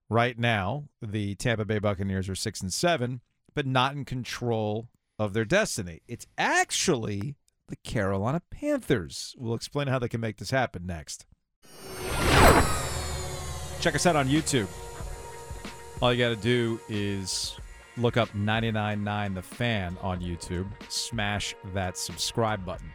right 0.10 0.40
now, 0.40 0.86
the 1.02 1.36
Tampa 1.36 1.66
Bay 1.66 1.80
Buccaneers 1.80 2.30
are 2.30 2.36
6 2.36 2.62
and 2.62 2.74
7, 2.74 3.22
but 3.54 3.66
not 3.66 3.94
in 3.94 4.06
control 4.06 4.88
of 5.20 5.34
their 5.34 5.46
destiny. 5.46 6.02
It's 6.08 6.28
actually 6.38 7.36
the 7.68 7.76
Carolina 7.78 8.42
Panthers. 8.50 9.36
We'll 9.38 9.56
explain 9.56 9.88
how 9.88 10.00
they 10.00 10.10
can 10.10 10.22
make 10.22 10.38
this 10.38 10.52
happen 10.52 10.86
next. 10.86 11.26
Check 13.80 13.96
us 13.96 14.06
out 14.06 14.16
on 14.16 14.28
YouTube. 14.28 14.68
All 16.02 16.14
you 16.14 16.20
got 16.20 16.30
to 16.30 16.36
do 16.36 16.80
is 16.90 17.58
look 17.98 18.18
up 18.18 18.34
999 18.36 19.34
The 19.34 19.42
Fan 19.42 19.98
on 20.02 20.22
YouTube, 20.22 20.68
smash 20.90 21.56
that 21.74 21.98
subscribe 21.98 22.66
button. 22.66 22.90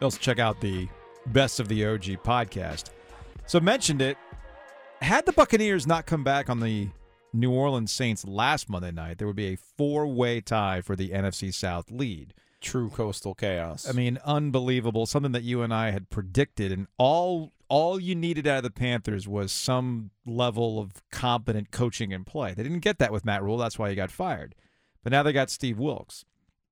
Also, 0.00 0.18
check 0.18 0.38
out 0.38 0.60
the 0.60 0.88
Best 1.26 1.60
of 1.60 1.68
the 1.68 1.86
OG 1.86 2.22
podcast. 2.24 2.90
So, 3.46 3.60
mentioned 3.60 4.02
it. 4.02 4.18
Had 5.00 5.24
the 5.24 5.32
Buccaneers 5.32 5.86
not 5.86 6.06
come 6.06 6.24
back 6.24 6.50
on 6.50 6.60
the 6.60 6.88
New 7.32 7.50
Orleans 7.50 7.92
Saints 7.92 8.26
last 8.26 8.68
Monday 8.68 8.90
night, 8.90 9.18
there 9.18 9.26
would 9.26 9.36
be 9.36 9.52
a 9.52 9.56
four 9.56 10.06
way 10.06 10.40
tie 10.40 10.80
for 10.80 10.94
the 10.96 11.10
NFC 11.10 11.52
South 11.52 11.90
lead. 11.90 12.34
True 12.62 12.90
coastal 12.90 13.34
chaos. 13.34 13.88
I 13.88 13.92
mean, 13.92 14.18
unbelievable. 14.24 15.04
Something 15.04 15.32
that 15.32 15.42
you 15.42 15.62
and 15.62 15.74
I 15.74 15.90
had 15.90 16.10
predicted, 16.10 16.72
and 16.72 16.86
all 16.96 17.52
all 17.68 17.98
you 17.98 18.14
needed 18.14 18.46
out 18.46 18.58
of 18.58 18.62
the 18.62 18.70
Panthers 18.70 19.26
was 19.26 19.50
some 19.50 20.10
level 20.24 20.78
of 20.78 21.02
competent 21.10 21.70
coaching 21.70 22.12
and 22.12 22.24
play. 22.24 22.54
They 22.54 22.62
didn't 22.62 22.80
get 22.80 22.98
that 22.98 23.12
with 23.12 23.24
Matt 23.24 23.42
Rhule. 23.42 23.56
That's 23.56 23.78
why 23.78 23.90
he 23.90 23.96
got 23.96 24.10
fired. 24.10 24.54
But 25.02 25.10
now 25.10 25.22
they 25.22 25.32
got 25.32 25.50
Steve 25.50 25.78
Wilks. 25.78 26.24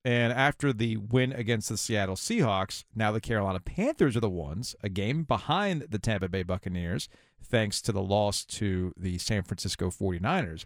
And 0.05 0.33
after 0.33 0.73
the 0.73 0.97
win 0.97 1.33
against 1.33 1.69
the 1.69 1.77
Seattle 1.77 2.17
Seahawks, 2.17 2.85
now 2.95 3.13
the 3.13 3.21
Carolina 3.21 3.61
Panthers 3.61 4.17
are 4.17 4.21
the 4.21 4.31
ones, 4.31 4.77
a 4.83 4.89
game 4.89 5.25
behind 5.25 5.87
the 5.91 5.99
Tampa 5.99 6.29
Bay 6.29 6.43
Buccaneers, 6.43 7.09
thanks 7.43 7.83
to 7.83 7.93
the 7.93 8.03
loss 8.03 8.45
to 8.45 8.95
the 8.97 9.19
San 9.19 9.43
Francisco 9.43 9.91
49ers. 9.91 10.65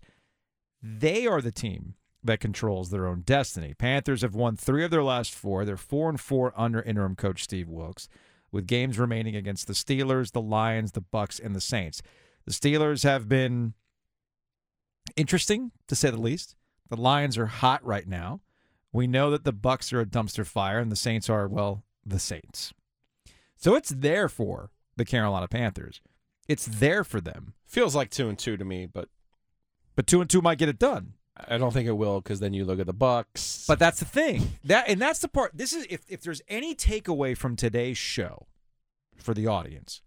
They 0.82 1.26
are 1.26 1.40
the 1.40 1.50
team 1.50 1.94
that 2.24 2.40
controls 2.40 2.90
their 2.90 3.06
own 3.06 3.20
destiny. 3.20 3.74
Panthers 3.74 4.22
have 4.22 4.34
won 4.34 4.56
three 4.56 4.84
of 4.84 4.90
their 4.90 5.02
last 5.02 5.32
four. 5.32 5.64
They're 5.64 5.76
four 5.76 6.08
and 6.08 6.20
four 6.20 6.52
under 6.56 6.82
interim 6.82 7.14
coach 7.14 7.44
Steve 7.44 7.68
Wilks 7.68 8.08
with 8.50 8.66
games 8.66 8.98
remaining 8.98 9.36
against 9.36 9.66
the 9.66 9.72
Steelers, 9.74 10.32
the 10.32 10.40
Lions, 10.40 10.92
the 10.92 11.00
Bucks, 11.00 11.38
and 11.38 11.54
the 11.54 11.60
Saints. 11.60 12.02
The 12.46 12.52
Steelers 12.52 13.02
have 13.04 13.28
been 13.28 13.74
interesting 15.16 15.72
to 15.88 15.94
say 15.94 16.10
the 16.10 16.16
least. 16.16 16.56
The 16.88 16.96
Lions 16.96 17.36
are 17.36 17.46
hot 17.46 17.84
right 17.84 18.06
now. 18.06 18.40
We 18.92 19.06
know 19.06 19.30
that 19.30 19.44
the 19.44 19.52
Bucks 19.52 19.92
are 19.92 20.00
a 20.00 20.06
dumpster 20.06 20.46
fire 20.46 20.78
and 20.78 20.90
the 20.90 20.96
Saints 20.96 21.28
are 21.28 21.48
well, 21.48 21.84
the 22.06 22.18
Saints. 22.18 22.72
So 23.56 23.74
it's 23.74 23.90
there 23.90 24.28
for 24.28 24.70
the 24.96 25.04
Carolina 25.04 25.48
Panthers. 25.48 26.00
It's 26.48 26.66
there 26.66 27.04
for 27.04 27.20
them. 27.20 27.54
Feels 27.66 27.94
like 27.94 28.10
two 28.10 28.28
and 28.28 28.38
two 28.38 28.56
to 28.56 28.64
me, 28.64 28.86
but 28.86 29.08
But 29.96 30.06
2 30.06 30.20
and 30.20 30.30
2 30.30 30.42
might 30.42 30.58
get 30.58 30.68
it 30.68 30.78
done. 30.78 31.14
I 31.36 31.58
don't 31.58 31.72
think 31.72 31.88
it 31.88 31.92
will 31.92 32.20
because 32.20 32.40
then 32.40 32.52
you 32.54 32.64
look 32.64 32.78
at 32.78 32.86
the 32.86 32.92
Bucks. 32.92 33.64
But 33.66 33.78
that's 33.78 33.98
the 33.98 34.04
thing. 34.04 34.52
That 34.64 34.88
and 34.88 35.00
that's 35.00 35.18
the 35.18 35.28
part. 35.28 35.52
This 35.54 35.72
is 35.72 35.86
if 35.90 36.02
if 36.08 36.22
there's 36.22 36.40
any 36.48 36.74
takeaway 36.74 37.36
from 37.36 37.56
today's 37.56 37.98
show 37.98 38.46
for 39.16 39.34
the 39.34 39.46
audience 39.46 40.00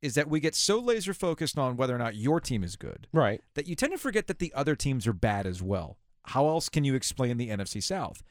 is 0.00 0.14
that 0.14 0.28
we 0.28 0.40
get 0.40 0.54
so 0.54 0.78
laser 0.80 1.14
focused 1.14 1.56
on 1.58 1.76
whether 1.76 1.94
or 1.94 1.98
not 1.98 2.16
your 2.16 2.40
team 2.40 2.64
is 2.64 2.74
good 2.76 3.06
right, 3.12 3.40
that 3.54 3.68
you 3.68 3.74
tend 3.76 3.92
to 3.92 3.98
forget 3.98 4.26
that 4.26 4.38
the 4.40 4.52
other 4.54 4.74
teams 4.74 5.06
are 5.06 5.12
bad 5.12 5.46
as 5.46 5.62
well. 5.62 5.96
How 6.26 6.48
else 6.48 6.68
can 6.68 6.84
you 6.84 6.94
explain 6.94 7.36
the 7.36 7.50
NFC 7.50 7.82
South? 7.82 8.22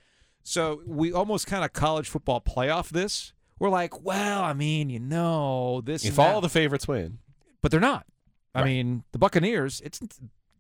So 0.44 0.82
we 0.86 1.14
almost 1.14 1.46
kind 1.48 1.64
of 1.64 1.72
college 1.74 2.10
football 2.10 2.42
playoff 2.42 2.90
this. 2.90 3.34
We're 3.60 3.70
like, 3.70 4.04
well, 4.04 4.42
I 4.44 4.54
mean, 4.54 4.90
you 4.90 5.00
know, 5.00 5.82
this 5.82 6.04
if 6.04 6.18
all 6.18 6.42
the 6.42 6.50
favorites 6.50 6.88
win, 6.88 7.20
but 7.62 7.70
they're 7.72 7.80
not. 7.80 8.06
I 8.56 8.62
Right. 8.62 8.66
mean, 8.68 9.04
the 9.12 9.20
Buccaneers, 9.20 9.82
it's 9.86 10.00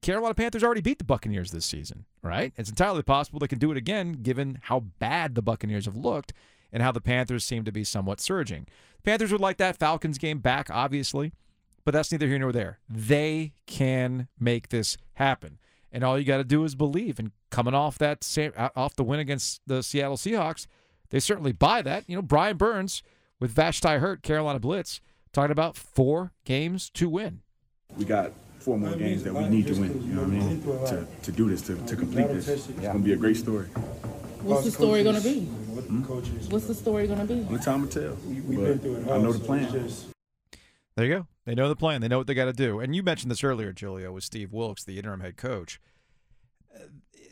Carolina 0.01 0.33
Panthers 0.33 0.63
already 0.63 0.81
beat 0.81 0.97
the 0.97 1.03
Buccaneers 1.03 1.51
this 1.51 1.65
season, 1.65 2.05
right? 2.23 2.53
It's 2.57 2.69
entirely 2.69 3.03
possible 3.03 3.39
they 3.39 3.47
can 3.47 3.59
do 3.59 3.71
it 3.71 3.77
again 3.77 4.13
given 4.23 4.59
how 4.63 4.79
bad 4.79 5.35
the 5.35 5.41
Buccaneers 5.43 5.85
have 5.85 5.95
looked 5.95 6.33
and 6.71 6.81
how 6.81 6.91
the 6.91 7.01
Panthers 7.01 7.43
seem 7.43 7.63
to 7.65 7.71
be 7.71 7.83
somewhat 7.83 8.19
surging. 8.19 8.65
The 8.97 9.11
Panthers 9.11 9.31
would 9.31 9.41
like 9.41 9.57
that 9.57 9.77
Falcons 9.77 10.17
game 10.17 10.39
back, 10.39 10.69
obviously, 10.71 11.33
but 11.85 11.91
that's 11.91 12.11
neither 12.11 12.27
here 12.27 12.39
nor 12.39 12.51
there. 12.51 12.79
They 12.89 13.53
can 13.67 14.27
make 14.39 14.69
this 14.69 14.97
happen. 15.13 15.59
And 15.91 16.03
all 16.03 16.17
you 16.17 16.25
got 16.25 16.37
to 16.37 16.43
do 16.43 16.63
is 16.63 16.73
believe. 16.73 17.19
And 17.19 17.31
coming 17.49 17.73
off 17.73 17.97
that 17.99 18.23
same, 18.23 18.53
off 18.57 18.95
the 18.95 19.03
win 19.03 19.19
against 19.19 19.61
the 19.67 19.83
Seattle 19.83 20.17
Seahawks, 20.17 20.65
they 21.09 21.19
certainly 21.19 21.51
buy 21.51 21.81
that. 21.81 22.09
You 22.09 22.15
know, 22.15 22.21
Brian 22.21 22.57
Burns 22.57 23.03
with 23.39 23.51
Vashti 23.51 23.97
Hurt, 23.97 24.23
Carolina 24.23 24.59
Blitz, 24.59 25.01
talking 25.33 25.51
about 25.51 25.75
four 25.75 26.31
games 26.45 26.89
to 26.91 27.09
win. 27.09 27.41
we 27.97 28.05
got 28.05 28.31
four 28.61 28.77
more 28.77 28.95
games 28.95 29.23
that 29.23 29.33
we 29.33 29.47
need 29.47 29.67
to 29.67 29.73
win. 29.73 30.01
You 30.03 30.13
know 30.13 30.21
what 30.21 30.29
I 30.29 30.33
mean? 30.33 30.61
To, 30.61 31.07
to 31.23 31.31
do 31.31 31.49
this, 31.49 31.61
to, 31.63 31.75
to 31.75 31.95
complete 31.95 32.27
this. 32.27 32.47
It's 32.47 32.67
gonna 32.67 32.99
be 32.99 33.13
a 33.13 33.17
great 33.17 33.37
story. 33.37 33.67
What's 34.43 34.65
the 34.65 34.71
story 34.71 35.03
going 35.03 35.15
to 35.15 35.21
be? 35.21 35.41
Hmm? 35.41 36.01
What's 36.49 36.65
the 36.65 36.73
story 36.73 37.05
going 37.05 37.19
to 37.19 37.25
be? 37.25 37.41
Only 37.45 37.59
time 37.59 37.81
will 37.81 37.89
tell. 37.89 38.15
But 38.15 39.11
I 39.13 39.17
know 39.19 39.31
the 39.31 39.39
plan. 39.39 39.87
There 40.95 41.05
you 41.05 41.13
go. 41.13 41.27
They 41.45 41.53
know 41.53 41.69
the 41.69 41.75
plan. 41.75 42.01
They 42.01 42.07
know 42.07 42.17
what 42.17 42.27
they 42.27 42.33
got 42.33 42.45
to 42.45 42.53
do. 42.53 42.79
And 42.79 42.95
you 42.95 43.03
mentioned 43.03 43.29
this 43.29 43.43
earlier, 43.43 43.71
Giglio, 43.71 44.11
with 44.11 44.23
Steve 44.23 44.51
Wilks, 44.51 44.83
the 44.83 44.97
interim 44.97 45.19
head 45.19 45.37
coach. 45.37 45.79
Uh, 46.75 46.85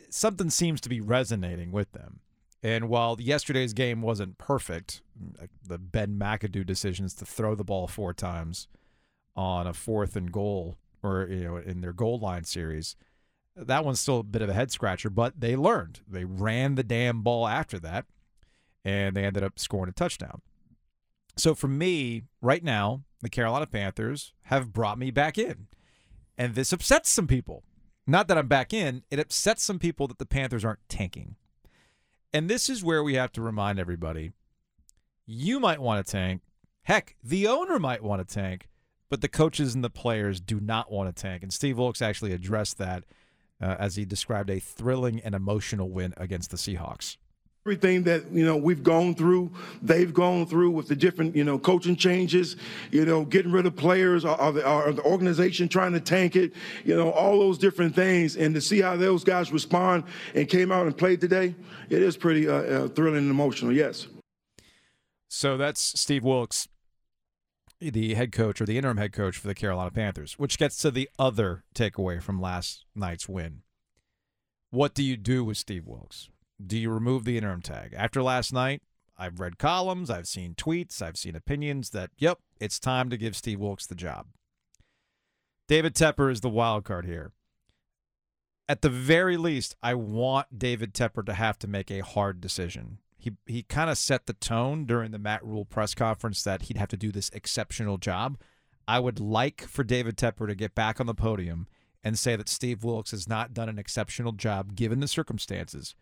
Something 0.08 0.50
seems 0.50 0.80
to 0.82 0.88
be 0.88 1.00
resonating 1.00 1.72
with 1.72 1.92
them. 1.92 2.20
And 2.62 2.88
while 2.88 3.16
yesterday's 3.20 3.72
game 3.72 4.02
wasn't 4.02 4.38
perfect, 4.38 5.02
the 5.66 5.78
Ben 5.78 6.18
McAdoo 6.18 6.66
decisions 6.66 7.14
to 7.14 7.24
throw 7.24 7.54
the 7.54 7.64
ball 7.64 7.86
four 7.86 8.12
times 8.12 8.68
on 9.34 9.66
a 9.66 9.72
fourth 9.72 10.16
and 10.16 10.30
goal, 10.30 10.76
or 11.02 11.26
you 11.28 11.44
know, 11.44 11.56
in 11.56 11.80
their 11.80 11.92
goal 11.92 12.18
line 12.18 12.44
series, 12.44 12.96
that 13.56 13.84
one's 13.84 14.00
still 14.00 14.20
a 14.20 14.24
bit 14.24 14.42
of 14.42 14.48
a 14.48 14.54
head 14.54 14.70
scratcher. 14.70 15.10
But 15.10 15.40
they 15.40 15.56
learned. 15.56 16.00
They 16.08 16.24
ran 16.24 16.74
the 16.74 16.82
damn 16.82 17.22
ball 17.22 17.46
after 17.46 17.78
that, 17.80 18.06
and 18.84 19.16
they 19.16 19.24
ended 19.24 19.42
up 19.42 19.58
scoring 19.58 19.90
a 19.90 19.92
touchdown. 19.92 20.42
So 21.36 21.54
for 21.54 21.68
me, 21.68 22.24
right 22.40 22.62
now, 22.62 23.02
the 23.22 23.30
Carolina 23.30 23.66
Panthers 23.66 24.32
have 24.44 24.72
brought 24.72 24.98
me 24.98 25.10
back 25.10 25.38
in. 25.38 25.68
And 26.36 26.54
this 26.54 26.72
upsets 26.72 27.10
some 27.10 27.26
people. 27.26 27.64
Not 28.06 28.28
that 28.28 28.38
I'm 28.38 28.48
back 28.48 28.72
in, 28.72 29.04
it 29.10 29.18
upsets 29.18 29.62
some 29.62 29.78
people 29.78 30.08
that 30.08 30.18
the 30.18 30.26
Panthers 30.26 30.64
aren't 30.64 30.88
tanking. 30.88 31.36
And 32.32 32.48
this 32.48 32.68
is 32.68 32.82
where 32.82 33.02
we 33.02 33.14
have 33.14 33.32
to 33.32 33.42
remind 33.42 33.78
everybody 33.78 34.32
you 35.26 35.60
might 35.60 35.80
want 35.80 36.04
to 36.04 36.10
tank. 36.10 36.42
Heck, 36.82 37.14
the 37.22 37.46
owner 37.46 37.78
might 37.78 38.02
want 38.02 38.26
to 38.26 38.34
tank, 38.34 38.68
but 39.10 39.20
the 39.20 39.28
coaches 39.28 39.74
and 39.74 39.84
the 39.84 39.90
players 39.90 40.40
do 40.40 40.60
not 40.60 40.90
want 40.90 41.14
to 41.14 41.22
tank. 41.22 41.42
And 41.42 41.52
Steve 41.52 41.76
Wilks 41.76 42.00
actually 42.00 42.32
addressed 42.32 42.78
that 42.78 43.04
uh, 43.60 43.76
as 43.78 43.96
he 43.96 44.04
described 44.04 44.48
a 44.48 44.60
thrilling 44.60 45.20
and 45.20 45.34
emotional 45.34 45.90
win 45.90 46.14
against 46.16 46.50
the 46.50 46.56
Seahawks. 46.56 47.16
Everything 47.66 48.04
that 48.04 48.32
you 48.32 48.46
know 48.46 48.56
we've 48.56 48.82
gone 48.82 49.14
through, 49.14 49.52
they've 49.82 50.14
gone 50.14 50.46
through 50.46 50.70
with 50.70 50.88
the 50.88 50.96
different 50.96 51.36
you 51.36 51.44
know 51.44 51.58
coaching 51.58 51.94
changes, 51.94 52.56
you 52.90 53.04
know 53.04 53.22
getting 53.22 53.52
rid 53.52 53.66
of 53.66 53.76
players, 53.76 54.24
or, 54.24 54.40
or, 54.40 54.52
the, 54.52 54.66
or 54.66 54.92
the 54.92 55.02
organization 55.02 55.68
trying 55.68 55.92
to 55.92 56.00
tank 56.00 56.36
it, 56.36 56.54
you 56.86 56.96
know 56.96 57.10
all 57.10 57.38
those 57.38 57.58
different 57.58 57.94
things, 57.94 58.36
and 58.36 58.54
to 58.54 58.62
see 58.62 58.80
how 58.80 58.96
those 58.96 59.24
guys 59.24 59.52
respond 59.52 60.04
and 60.34 60.48
came 60.48 60.72
out 60.72 60.86
and 60.86 60.96
played 60.96 61.20
today, 61.20 61.54
it 61.90 62.00
is 62.00 62.16
pretty 62.16 62.48
uh, 62.48 62.54
uh, 62.54 62.88
thrilling 62.88 63.18
and 63.18 63.30
emotional. 63.30 63.72
Yes. 63.72 64.06
So 65.28 65.58
that's 65.58 66.00
Steve 66.00 66.24
Wilks, 66.24 66.66
the 67.80 68.14
head 68.14 68.32
coach 68.32 68.60
or 68.60 68.66
the 68.66 68.76
interim 68.76 68.98
head 68.98 69.12
coach 69.12 69.36
for 69.36 69.46
the 69.46 69.54
Carolina 69.54 69.90
Panthers, 69.90 70.34
which 70.38 70.58
gets 70.58 70.76
to 70.78 70.90
the 70.90 71.08
other 71.18 71.64
takeaway 71.74 72.22
from 72.22 72.40
last 72.40 72.84
night's 72.94 73.28
win. 73.28 73.62
What 74.70 74.94
do 74.94 75.02
you 75.02 75.16
do 75.16 75.42
with 75.44 75.56
Steve 75.56 75.86
Wilks? 75.86 76.28
Do 76.64 76.78
you 76.78 76.90
remove 76.90 77.24
the 77.24 77.36
interim 77.36 77.62
tag? 77.62 77.94
After 77.96 78.22
last 78.22 78.52
night, 78.52 78.82
I've 79.16 79.40
read 79.40 79.58
columns, 79.58 80.10
I've 80.10 80.28
seen 80.28 80.54
tweets, 80.54 81.02
I've 81.02 81.16
seen 81.16 81.34
opinions 81.34 81.90
that, 81.90 82.10
yep, 82.18 82.38
it's 82.60 82.78
time 82.78 83.10
to 83.10 83.16
give 83.16 83.34
Steve 83.34 83.60
Wilks 83.60 83.86
the 83.86 83.94
job. 83.94 84.26
David 85.68 85.94
Tepper 85.94 86.30
is 86.30 86.40
the 86.40 86.48
wild 86.48 86.84
card 86.84 87.06
here. 87.06 87.32
At 88.68 88.82
the 88.82 88.88
very 88.88 89.36
least, 89.36 89.74
I 89.82 89.94
want 89.94 90.58
David 90.58 90.94
Tepper 90.94 91.24
to 91.26 91.34
have 91.34 91.58
to 91.60 91.66
make 91.66 91.90
a 91.90 92.00
hard 92.00 92.40
decision. 92.40 92.98
He 93.20 93.32
he 93.46 93.62
kind 93.62 93.90
of 93.90 93.98
set 93.98 94.26
the 94.26 94.32
tone 94.32 94.86
during 94.86 95.10
the 95.10 95.18
Matt 95.18 95.44
Rhule 95.44 95.64
press 95.64 95.94
conference 95.94 96.42
that 96.42 96.62
he'd 96.62 96.78
have 96.78 96.88
to 96.88 96.96
do 96.96 97.12
this 97.12 97.30
exceptional 97.34 97.98
job. 97.98 98.38
I 98.88 98.98
would 98.98 99.20
like 99.20 99.62
for 99.62 99.84
David 99.84 100.16
Tepper 100.16 100.48
to 100.48 100.54
get 100.54 100.74
back 100.74 101.00
on 101.00 101.06
the 101.06 101.14
podium 101.14 101.68
and 102.02 102.18
say 102.18 102.34
that 102.34 102.48
Steve 102.48 102.82
Wilks 102.82 103.10
has 103.10 103.28
not 103.28 103.52
done 103.54 103.68
an 103.68 103.78
exceptional 103.78 104.32
job 104.32 104.74
given 104.74 105.00
the 105.00 105.06
circumstances. 105.06 105.94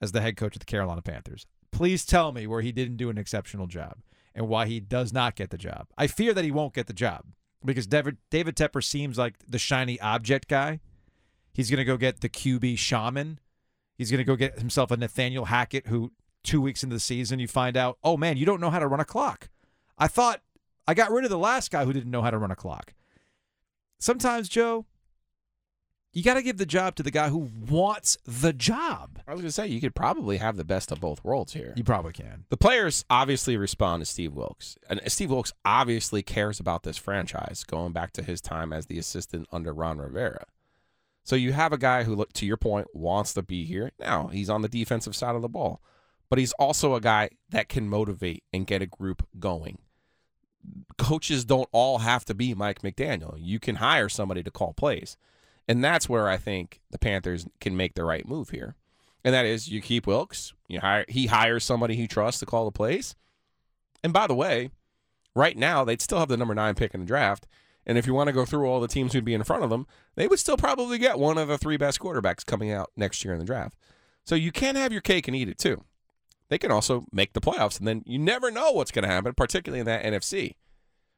as 0.00 0.12
the 0.12 0.20
head 0.20 0.36
coach 0.36 0.54
of 0.56 0.60
the 0.60 0.66
Carolina 0.66 1.02
Panthers. 1.02 1.46
Please 1.72 2.04
tell 2.04 2.32
me 2.32 2.46
where 2.46 2.62
he 2.62 2.72
didn't 2.72 2.96
do 2.96 3.10
an 3.10 3.18
exceptional 3.18 3.66
job 3.66 3.98
and 4.34 4.48
why 4.48 4.66
he 4.66 4.80
does 4.80 5.12
not 5.12 5.36
get 5.36 5.50
the 5.50 5.58
job. 5.58 5.88
I 5.98 6.06
fear 6.06 6.32
that 6.32 6.44
he 6.44 6.50
won't 6.50 6.74
get 6.74 6.86
the 6.86 6.92
job 6.92 7.24
because 7.64 7.86
David, 7.86 8.16
David 8.30 8.56
Tepper 8.56 8.82
seems 8.82 9.18
like 9.18 9.34
the 9.46 9.58
shiny 9.58 10.00
object 10.00 10.48
guy. 10.48 10.80
He's 11.52 11.70
going 11.70 11.78
to 11.78 11.84
go 11.84 11.96
get 11.96 12.20
the 12.20 12.28
QB 12.28 12.78
shaman. 12.78 13.40
He's 13.98 14.10
going 14.10 14.18
to 14.18 14.24
go 14.24 14.36
get 14.36 14.58
himself 14.58 14.90
a 14.90 14.96
Nathaniel 14.96 15.46
Hackett 15.46 15.88
who 15.88 16.12
two 16.42 16.60
weeks 16.60 16.82
into 16.82 16.96
the 16.96 17.00
season 17.00 17.38
you 17.38 17.48
find 17.48 17.76
out, 17.76 17.98
oh 18.02 18.16
man, 18.16 18.36
you 18.36 18.46
don't 18.46 18.60
know 18.60 18.70
how 18.70 18.78
to 18.78 18.88
run 18.88 19.00
a 19.00 19.04
clock. 19.04 19.48
I 19.98 20.08
thought 20.08 20.40
I 20.86 20.94
got 20.94 21.10
rid 21.10 21.24
of 21.24 21.30
the 21.30 21.38
last 21.38 21.70
guy 21.70 21.84
who 21.84 21.92
didn't 21.92 22.10
know 22.10 22.22
how 22.22 22.30
to 22.30 22.38
run 22.38 22.50
a 22.50 22.56
clock. 22.56 22.94
Sometimes, 23.98 24.48
Joe, 24.48 24.86
you 26.12 26.24
got 26.24 26.34
to 26.34 26.42
give 26.42 26.56
the 26.56 26.66
job 26.66 26.96
to 26.96 27.02
the 27.02 27.10
guy 27.10 27.28
who 27.28 27.50
wants 27.68 28.18
the 28.26 28.52
job. 28.52 29.20
I 29.28 29.32
was 29.32 29.42
going 29.42 29.48
to 29.48 29.52
say 29.52 29.68
you 29.68 29.80
could 29.80 29.94
probably 29.94 30.38
have 30.38 30.56
the 30.56 30.64
best 30.64 30.90
of 30.90 31.00
both 31.00 31.22
worlds 31.22 31.52
here. 31.52 31.72
You 31.76 31.84
probably 31.84 32.12
can. 32.12 32.46
The 32.48 32.56
players 32.56 33.04
obviously 33.08 33.56
respond 33.56 34.00
to 34.00 34.06
Steve 34.06 34.32
Wilks, 34.32 34.76
and 34.88 35.00
Steve 35.06 35.30
Wilks 35.30 35.52
obviously 35.64 36.22
cares 36.22 36.58
about 36.58 36.82
this 36.82 36.96
franchise, 36.96 37.62
going 37.62 37.92
back 37.92 38.12
to 38.12 38.22
his 38.22 38.40
time 38.40 38.72
as 38.72 38.86
the 38.86 38.98
assistant 38.98 39.46
under 39.52 39.72
Ron 39.72 39.98
Rivera. 39.98 40.46
So 41.22 41.36
you 41.36 41.52
have 41.52 41.72
a 41.72 41.78
guy 41.78 42.02
who, 42.02 42.24
to 42.32 42.46
your 42.46 42.56
point, 42.56 42.88
wants 42.92 43.34
to 43.34 43.42
be 43.42 43.64
here. 43.64 43.92
Now 44.00 44.28
he's 44.28 44.50
on 44.50 44.62
the 44.62 44.68
defensive 44.68 45.14
side 45.14 45.36
of 45.36 45.42
the 45.42 45.48
ball, 45.48 45.80
but 46.30 46.38
he's 46.38 46.52
also 46.52 46.94
a 46.94 47.00
guy 47.00 47.28
that 47.50 47.68
can 47.68 47.88
motivate 47.88 48.44
and 48.52 48.66
get 48.66 48.80
a 48.80 48.86
group 48.86 49.26
going. 49.38 49.78
Coaches 50.96 51.44
don't 51.44 51.68
all 51.72 51.98
have 51.98 52.24
to 52.26 52.34
be 52.34 52.54
Mike 52.54 52.82
McDaniel. 52.82 53.34
You 53.36 53.58
can 53.58 53.76
hire 53.76 54.08
somebody 54.08 54.42
to 54.44 54.50
call 54.50 54.72
plays. 54.72 55.16
And 55.68 55.84
that's 55.84 56.08
where 56.08 56.28
I 56.28 56.36
think 56.36 56.80
the 56.90 56.98
Panthers 56.98 57.46
can 57.60 57.76
make 57.76 57.94
the 57.94 58.04
right 58.04 58.26
move 58.26 58.50
here. 58.50 58.76
And 59.24 59.34
that 59.34 59.44
is 59.44 59.68
you 59.68 59.82
keep 59.82 60.06
Wilks, 60.06 60.54
you 60.68 60.80
hire 60.80 61.04
he 61.08 61.26
hires 61.26 61.64
somebody 61.64 61.94
he 61.94 62.06
trusts 62.06 62.40
to 62.40 62.46
call 62.46 62.64
the 62.64 62.70
plays. 62.70 63.14
And 64.02 64.12
by 64.12 64.26
the 64.26 64.34
way, 64.34 64.70
right 65.34 65.56
now 65.56 65.84
they'd 65.84 66.00
still 66.00 66.18
have 66.18 66.28
the 66.28 66.36
number 66.36 66.54
9 66.54 66.74
pick 66.74 66.94
in 66.94 67.00
the 67.00 67.06
draft. 67.06 67.46
And 67.86 67.98
if 67.98 68.06
you 68.06 68.14
want 68.14 68.28
to 68.28 68.32
go 68.32 68.44
through 68.44 68.66
all 68.66 68.80
the 68.80 68.88
teams 68.88 69.12
who'd 69.12 69.24
be 69.24 69.34
in 69.34 69.42
front 69.42 69.64
of 69.64 69.70
them, 69.70 69.86
they 70.14 70.26
would 70.28 70.38
still 70.38 70.56
probably 70.56 70.98
get 70.98 71.18
one 71.18 71.38
of 71.38 71.48
the 71.48 71.58
three 71.58 71.76
best 71.76 71.98
quarterbacks 71.98 72.46
coming 72.46 72.70
out 72.70 72.90
next 72.96 73.24
year 73.24 73.34
in 73.34 73.40
the 73.40 73.44
draft. 73.44 73.76
So 74.24 74.34
you 74.34 74.52
can 74.52 74.76
have 74.76 74.92
your 74.92 75.00
cake 75.00 75.28
and 75.28 75.36
eat 75.36 75.48
it 75.48 75.58
too. 75.58 75.84
They 76.50 76.58
can 76.58 76.72
also 76.72 77.04
make 77.12 77.32
the 77.32 77.40
playoffs, 77.40 77.78
and 77.78 77.86
then 77.86 78.02
you 78.04 78.18
never 78.18 78.50
know 78.50 78.72
what's 78.72 78.90
going 78.90 79.04
to 79.04 79.08
happen, 79.08 79.32
particularly 79.34 79.80
in 79.80 79.86
that 79.86 80.04
NFC. 80.04 80.56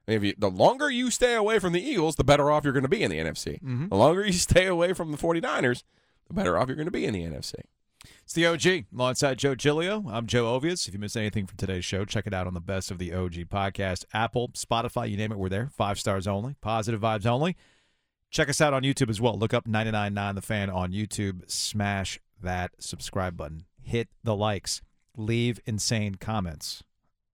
If 0.06 0.22
you, 0.22 0.34
the 0.36 0.50
longer 0.50 0.90
you 0.90 1.10
stay 1.10 1.34
away 1.34 1.58
from 1.58 1.72
the 1.72 1.82
Eagles, 1.82 2.16
the 2.16 2.24
better 2.24 2.50
off 2.50 2.64
you're 2.64 2.72
going 2.74 2.82
to 2.82 2.88
be 2.88 3.02
in 3.02 3.10
the 3.10 3.18
NFC. 3.18 3.54
Mm-hmm. 3.54 3.88
The 3.88 3.96
longer 3.96 4.26
you 4.26 4.32
stay 4.34 4.66
away 4.66 4.92
from 4.92 5.10
the 5.10 5.16
49ers, 5.16 5.84
the 6.28 6.34
better 6.34 6.58
off 6.58 6.68
you're 6.68 6.76
going 6.76 6.86
to 6.86 6.92
be 6.92 7.06
in 7.06 7.14
the 7.14 7.24
NFC. 7.24 7.54
It's 8.24 8.34
the 8.34 8.46
OG 8.46 8.86
alongside 8.94 9.38
Joe 9.38 9.54
Giglio. 9.54 10.04
I'm 10.10 10.26
Joe 10.26 10.44
Ovies. 10.44 10.86
If 10.86 10.92
you 10.92 11.00
missed 11.00 11.16
anything 11.16 11.46
from 11.46 11.56
today's 11.56 11.84
show, 11.84 12.04
check 12.04 12.26
it 12.26 12.34
out 12.34 12.46
on 12.46 12.52
the 12.52 12.60
Best 12.60 12.90
of 12.90 12.98
the 12.98 13.14
OG 13.14 13.34
podcast. 13.48 14.04
Apple, 14.12 14.50
Spotify, 14.50 15.08
you 15.08 15.16
name 15.16 15.32
it, 15.32 15.38
we're 15.38 15.48
there. 15.48 15.70
Five 15.72 15.98
stars 15.98 16.26
only, 16.26 16.56
positive 16.60 17.00
vibes 17.00 17.26
only. 17.26 17.56
Check 18.30 18.48
us 18.48 18.60
out 18.60 18.74
on 18.74 18.82
YouTube 18.82 19.10
as 19.10 19.20
well. 19.20 19.38
Look 19.38 19.54
up 19.54 19.66
999 19.66 20.34
The 20.34 20.42
Fan 20.42 20.68
on 20.68 20.92
YouTube. 20.92 21.50
Smash 21.50 22.18
that 22.42 22.72
subscribe 22.78 23.36
button. 23.36 23.64
Hit 23.82 24.08
the 24.24 24.34
likes. 24.34 24.82
Leave 25.16 25.60
insane 25.66 26.14
comments. 26.16 26.82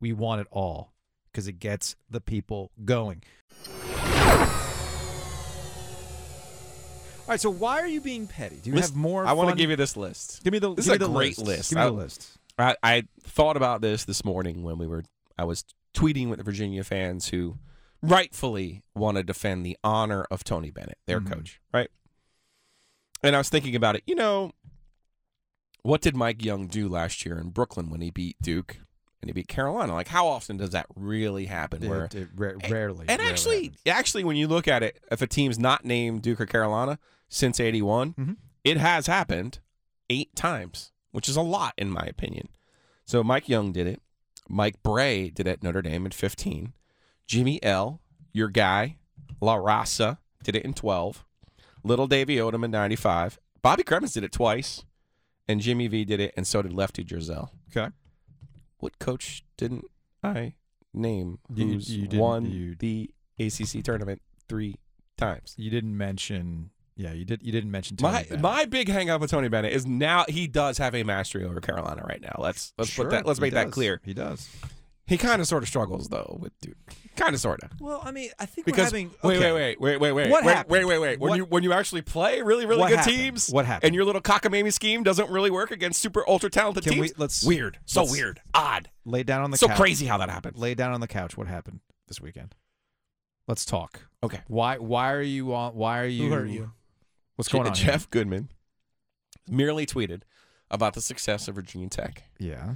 We 0.01 0.13
want 0.13 0.41
it 0.41 0.47
all 0.51 0.93
because 1.31 1.47
it 1.49 1.59
gets 1.61 1.97
the 2.11 2.21
people 2.21 2.71
going. 2.85 3.23
All 7.27 7.33
right, 7.35 7.41
so 7.41 7.51
why 7.51 7.81
are 7.81 7.87
you 7.87 8.01
being 8.01 8.27
petty? 8.27 8.57
Do 8.63 8.71
you 8.71 8.77
have 8.77 8.97
more? 8.97 9.27
I 9.27 9.33
want 9.35 9.51
to 9.51 9.57
give 9.57 9.69
you 9.71 9.77
this 9.77 9.97
list. 9.97 10.43
Give 10.45 10.53
me 10.53 10.59
the. 10.59 10.75
This 10.75 10.87
is 10.87 10.93
a 10.93 10.99
great 10.99 11.37
list. 11.39 11.41
list. 11.47 11.71
Give 11.71 11.77
me 11.77 11.83
I- 11.83 11.87
the 11.87 11.93
list. 11.93 12.39
I, 12.61 12.75
I 12.83 13.05
thought 13.23 13.57
about 13.57 13.83
this 13.83 14.05
this 14.05 14.25
morning 14.25 14.65
when 14.65 14.79
we 14.79 14.87
were 14.89 15.05
I 15.39 15.45
was 15.45 15.65
tweeting 15.95 16.29
with 16.29 16.39
the 16.39 16.43
Virginia 16.43 16.83
fans 16.83 17.29
who 17.29 17.57
rightfully 18.03 18.83
want 18.97 19.17
to 19.17 19.23
defend 19.23 19.65
the 19.65 19.77
honor 19.85 20.27
of 20.29 20.43
Tony 20.43 20.73
Bennett, 20.73 20.99
their 21.07 21.21
Mhm. 21.21 21.31
coach, 21.33 21.61
right? 21.73 21.89
And 23.23 23.37
I 23.37 23.39
was 23.39 23.49
thinking 23.49 23.77
about 23.77 23.95
it. 23.95 24.03
You 24.07 24.17
know, 24.17 24.53
what 25.83 26.01
did 26.01 26.17
Mike 26.17 26.45
Young 26.45 26.67
do 26.67 26.89
last 26.89 27.25
year 27.25 27.39
in 27.39 27.51
Brooklyn 27.51 27.91
when 27.91 28.01
he 28.01 28.11
beat 28.11 28.37
Duke 28.43 28.79
and 29.21 29.29
he 29.29 29.33
beat 29.33 29.49
Carolina? 29.49 29.95
Like, 29.95 30.09
how 30.09 30.27
often 30.27 30.57
does 30.57 30.71
that 30.71 30.87
really 30.95 31.47
happen? 31.47 31.83
It- 31.83 31.89
where 31.89 32.05
it 32.05 32.29
ra- 32.35 32.53
rarely. 32.69 33.07
and 33.09 33.19
rarely 33.19 33.31
actually, 33.31 33.63
happens. 33.65 33.81
actually, 33.87 34.25
when 34.25 34.37
you 34.37 34.49
look 34.49 34.69
at 34.69 34.83
it, 34.83 35.03
if 35.11 35.23
a 35.23 35.27
team's 35.27 35.59
not 35.59 35.85
named 35.85 36.23
Duke 36.23 36.41
or 36.41 36.47
Carolina 36.47 36.99
since 37.29 37.61
'81, 37.61 38.15
Mhm. 38.15 38.37
it 38.65 38.77
has 38.77 39.07
happened 39.07 39.61
eight 40.11 40.35
times, 40.35 40.93
which 41.13 41.29
is 41.29 41.37
a 41.37 41.43
lot 41.43 41.75
in 41.77 41.91
my 41.91 42.03
opinion. 42.03 42.49
So 43.05 43.23
Mike 43.25 43.49
Young 43.49 43.73
did 43.73 43.87
it. 43.87 44.01
Mike 44.49 44.83
Brey 44.83 45.31
did 45.31 45.47
it 45.47 45.51
at 45.51 45.63
Notre 45.63 45.83
Dame 45.83 46.07
in 46.07 46.13
15. 46.13 46.73
Jimmy 47.27 47.63
L, 47.63 48.01
your 48.33 48.49
guy, 48.49 48.97
La 49.41 49.57
Raza 49.57 50.19
did 50.43 50.57
it 50.57 50.65
in 50.65 50.73
12. 50.75 51.25
Little 51.85 52.07
Davy 52.07 52.37
Odom 52.37 52.65
in 52.65 52.71
95. 52.71 53.39
Bobby 53.63 53.83
Cremins 53.83 54.15
did 54.15 54.25
it 54.25 54.33
twice. 54.33 54.85
And 55.49 55.61
Jimmy 55.61 55.87
V 55.89 56.05
did 56.05 56.21
it, 56.21 56.35
and 56.37 56.47
so 56.47 56.61
did 56.63 56.73
Lefty 56.73 57.05
Driesell. 57.05 57.49
Okay. 57.75 57.89
What 58.79 58.99
coach 58.99 59.45
didn't 59.57 59.87
I 60.23 60.55
name 60.93 61.39
You- 61.55 61.67
who's 61.67 61.91
you 61.95 62.03
didn't- 62.03 62.21
won 62.21 62.51
you- 62.51 62.75
the 62.77 63.11
ACC 63.39 63.83
tournament 63.83 64.21
three 64.49 64.77
times? 65.17 65.55
You 65.57 65.71
didn't 65.71 65.97
mention. 65.97 66.71
Yeah, 66.97 67.13
you 67.13 67.25
did. 67.25 67.43
You 67.45 67.53
didn't 67.53 67.71
mention 67.71 67.97
Tony 67.97 68.13
My 68.13 68.23
Bennett. 68.25 68.41
my 68.41 68.65
big 68.65 68.89
hang 68.89 69.09
up 69.09 69.21
with 69.21 69.31
Tony 69.31 69.49
Bennett 69.49 69.73
is 69.73 69.87
now 69.87 70.25
he 70.29 70.47
does 70.49 70.79
have 70.79 70.95
a 70.97 71.05
mastery 71.05 71.45
over 71.45 71.61
Carolina 71.61 72.03
right 72.07 72.21
now. 72.21 72.35
Let's 72.39 72.73
let's 72.77 72.91
Sure, 72.91 73.05
put 73.05 73.11
that 73.13 73.25
let's 73.27 73.39
he 73.39 73.43
make 73.43 73.55
that 73.55 73.65
does. 73.67 73.75
clear. 73.75 74.01
He 74.05 74.15
does. 74.15 74.49
He 75.09 75.17
kind 75.17 75.41
of 75.41 75.49
sort 75.49 75.63
of 75.63 75.69
struggles 75.69 76.09
though 76.09 76.37
with 76.41 76.53
Duke. 76.61 76.77
Kind 77.17 77.35
of 77.35 77.41
sort 77.41 77.63
of. 77.63 77.71
Well, 77.81 78.01
I 78.05 78.13
mean, 78.13 78.31
I 78.39 78.47
think 78.47 78.65
Because 78.67 78.93
we're 78.93 78.99
having. 78.99 79.11
wait, 79.25 79.37
okay. 79.39 79.53
wait, 79.53 79.81
wait, 79.81 80.01
wait, 80.01 80.13
wait, 80.13 80.13
wait, 80.13 80.31
What 80.31 80.45
wait, 80.45 80.53
happened? 80.55 80.73
wait, 80.73 80.85
wait, 80.85 80.99
wait. 80.99 81.19
When 81.21 81.31
What- 81.31 81.37
you 81.37 81.45
when 81.47 81.63
you 81.65 81.73
actually 81.73 82.03
play 82.03 82.43
really, 82.43 82.67
really 82.67 82.81
What 82.83 82.89
good 82.91 82.99
happened? 82.99 83.17
teams, 83.17 83.49
What 83.51 83.65
happened? 83.67 83.87
And 83.89 83.95
your 83.95 84.05
little 84.05 84.21
cockamamie 84.21 84.73
scheme 84.73 85.03
doesn't 85.03 85.31
really 85.31 85.51
work 85.51 85.71
against 85.71 86.01
super 86.01 86.23
ultra 86.29 86.51
talented 86.51 86.85
Can 86.85 86.99
we- 86.99 87.09
teams. 87.09 87.19
let's- 87.19 87.43
weird, 87.43 87.79
so 87.87 88.03
let's- 88.03 88.13
weird, 88.13 88.41
odd, 88.55 88.91
Lay 89.05 89.23
down 89.23 89.43
on 89.43 89.51
the 89.51 89.57
couch. 89.57 89.61
so 89.61 89.69
couch. 89.69 89.77
crazy 89.79 90.07
how 90.07 90.19
that 90.19 90.29
happened. 90.31 90.57
Lay 90.59 90.75
down 90.75 90.93
on 90.93 91.01
the 91.01 91.09
couch. 91.09 91.37
What 91.37 91.47
happened 91.49 91.81
this 92.07 92.21
weekend? 92.21 92.55
Let's 93.49 93.65
talk. 93.65 94.01
Okay, 94.23 94.41
Why? 94.47 94.77
Why 94.77 95.11
are 95.13 95.23
you 95.23 95.55
on? 95.55 95.75
Why 95.75 96.01
are 96.01 96.07
you? 96.07 96.25
Who 96.29 96.35
hurt 96.35 96.49
you? 96.49 96.73
What's 97.37 97.49
going 97.49 97.67
on? 97.67 97.75
Jeff 97.75 98.11
Goodman 98.11 98.51
merely 99.49 99.87
tweeted 99.87 100.23
about 100.71 100.93
the 100.95 101.01
success 101.01 101.49
of 101.49 101.55
Virginia 101.55 101.89
Tech. 101.89 102.25
Yeah. 102.39 102.75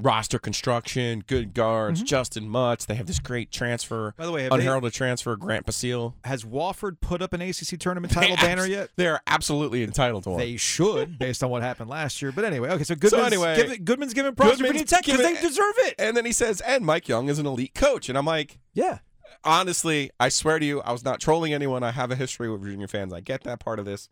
Roster 0.00 0.38
construction, 0.38 1.22
good 1.26 1.54
guards, 1.54 2.02
Justyn 2.02 2.46
Mutts. 2.46 2.84
They 2.84 2.96
have 2.96 3.06
this 3.06 3.18
great 3.20 3.50
transfer, 3.52 4.10
Mm-hmm. 4.10 4.22
By 4.22 4.26
the 4.26 4.32
way, 4.32 4.42
have 4.42 4.50
they- 4.50 4.56
unheralded 4.58 4.92
transfer, 4.92 5.36
Grant 5.36 5.66
Basile. 5.66 6.14
Has 6.24 6.44
Wofford 6.44 7.00
put 7.00 7.22
up 7.22 7.32
an 7.32 7.40
ACC 7.40 7.78
tournament 7.78 8.12
title 8.12 8.36
banner 8.36 8.66
yet? 8.66 8.90
They're 8.96 9.20
absolutely 9.26 9.82
entitled 9.84 10.24
to 10.24 10.30
one. 10.30 10.38
They 10.40 10.56
should, 10.56 11.18
based 11.18 11.42
on 11.44 11.50
what 11.50 11.62
happened 11.62 11.88
last 11.90 12.20
year. 12.22 12.32
But 12.32 12.44
anyway, 12.44 12.70
okay. 12.70 12.84
So 12.84 12.94
Goodman's, 12.94 13.32
so 13.32 13.44
anyway, 13.44 13.56
give, 13.68 13.84
Goodman's 13.84 14.14
giving 14.14 14.34
props 14.34 14.56
to 14.58 14.64
Goodman's 14.64 14.82
Virginia 14.82 14.86
Tech 14.86 15.04
because 15.04 15.40
they 15.40 15.46
deserve 15.48 15.74
it. 15.78 15.94
And 15.98 16.16
then 16.16 16.24
he 16.24 16.32
says, 16.32 16.60
and 16.62 16.84
Mike 16.84 17.08
Young 17.08 17.28
is 17.28 17.38
an 17.38 17.46
elite 17.46 17.74
coach. 17.74 18.08
And 18.08 18.18
I'm 18.18 18.26
like, 18.26 18.58
Yeah. 18.72 18.98
honestly, 19.44 20.10
I 20.18 20.28
swear 20.28 20.58
to 20.58 20.64
you, 20.66 20.80
I 20.82 20.92
was 20.92 21.04
not 21.04 21.20
trolling 21.20 21.52
anyone. 21.54 21.82
I 21.82 21.90
have 21.92 22.10
a 22.10 22.16
history 22.16 22.50
with 22.50 22.60
Virginia 22.62 22.88
fans. 22.88 23.12
I 23.12 23.20
get 23.20 23.44
that 23.44 23.60
part 23.60 23.78
of 23.78 23.84
this. 23.84 24.08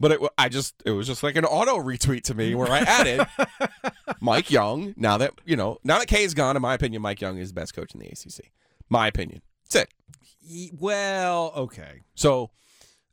But 0.00 0.12
it, 0.12 0.20
I 0.36 0.48
just, 0.48 0.74
it 0.84 0.90
was 0.90 1.06
just 1.06 1.22
like 1.22 1.36
an 1.36 1.44
auto 1.44 1.78
retweet 1.78 2.22
to 2.24 2.34
me 2.34 2.54
where 2.54 2.68
I 2.70 2.80
added 2.80 3.26
Mike 4.20 4.50
Young. 4.50 4.92
Now 4.96 5.18
that 5.18 5.32
you 5.44 5.56
know, 5.56 5.78
now 5.84 5.98
that 5.98 6.08
Kay 6.08 6.24
is 6.24 6.34
gone, 6.34 6.56
in 6.56 6.62
my 6.62 6.74
opinion, 6.74 7.00
Mike 7.02 7.20
Young 7.20 7.38
is 7.38 7.50
the 7.50 7.54
best 7.60 7.74
coach 7.74 7.94
in 7.94 8.00
the 8.00 8.06
ACC. 8.08 8.50
My 8.88 9.06
opinion. 9.06 9.40
That's 9.70 9.86
it. 9.86 10.72
Well, 10.78 11.52
okay. 11.56 12.00
So 12.14 12.50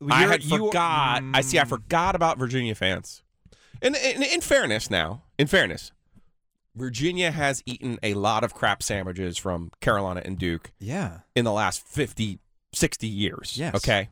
I 0.10 0.22
You're- 0.22 0.32
had 0.32 0.44
you- 0.44 0.58
forgot. 0.67 1.24
I 1.34 1.41
see. 1.41 1.60
I 1.60 1.63
Mm. 1.63 1.70
forgot 1.70 2.15
about 2.15 2.38
Virginia 2.38 2.76
fans. 2.76 3.22
And 3.82 3.96
in, 3.96 4.22
in 4.24 4.41
fairness, 4.41 4.89
now, 4.91 5.24
in 5.39 5.48
fairness, 5.48 5.91
Virginia 6.76 7.32
has 7.32 7.63
eaten 7.65 8.00
a 8.04 8.13
lot 8.13 8.44
of 8.44 8.54
crap 8.54 8.82
sandwiches 8.84 9.38
from 9.38 9.72
Carolina 9.82 10.22
and 10.24 10.38
Duke 10.38 10.72
Yeah. 10.80 11.20
in 11.36 11.46
the 11.46 11.52
last 11.52 11.86
50, 11.88 12.39
60 12.74 13.08
years. 13.08 13.58
Yes. 13.58 13.76
Okay. 13.76 14.10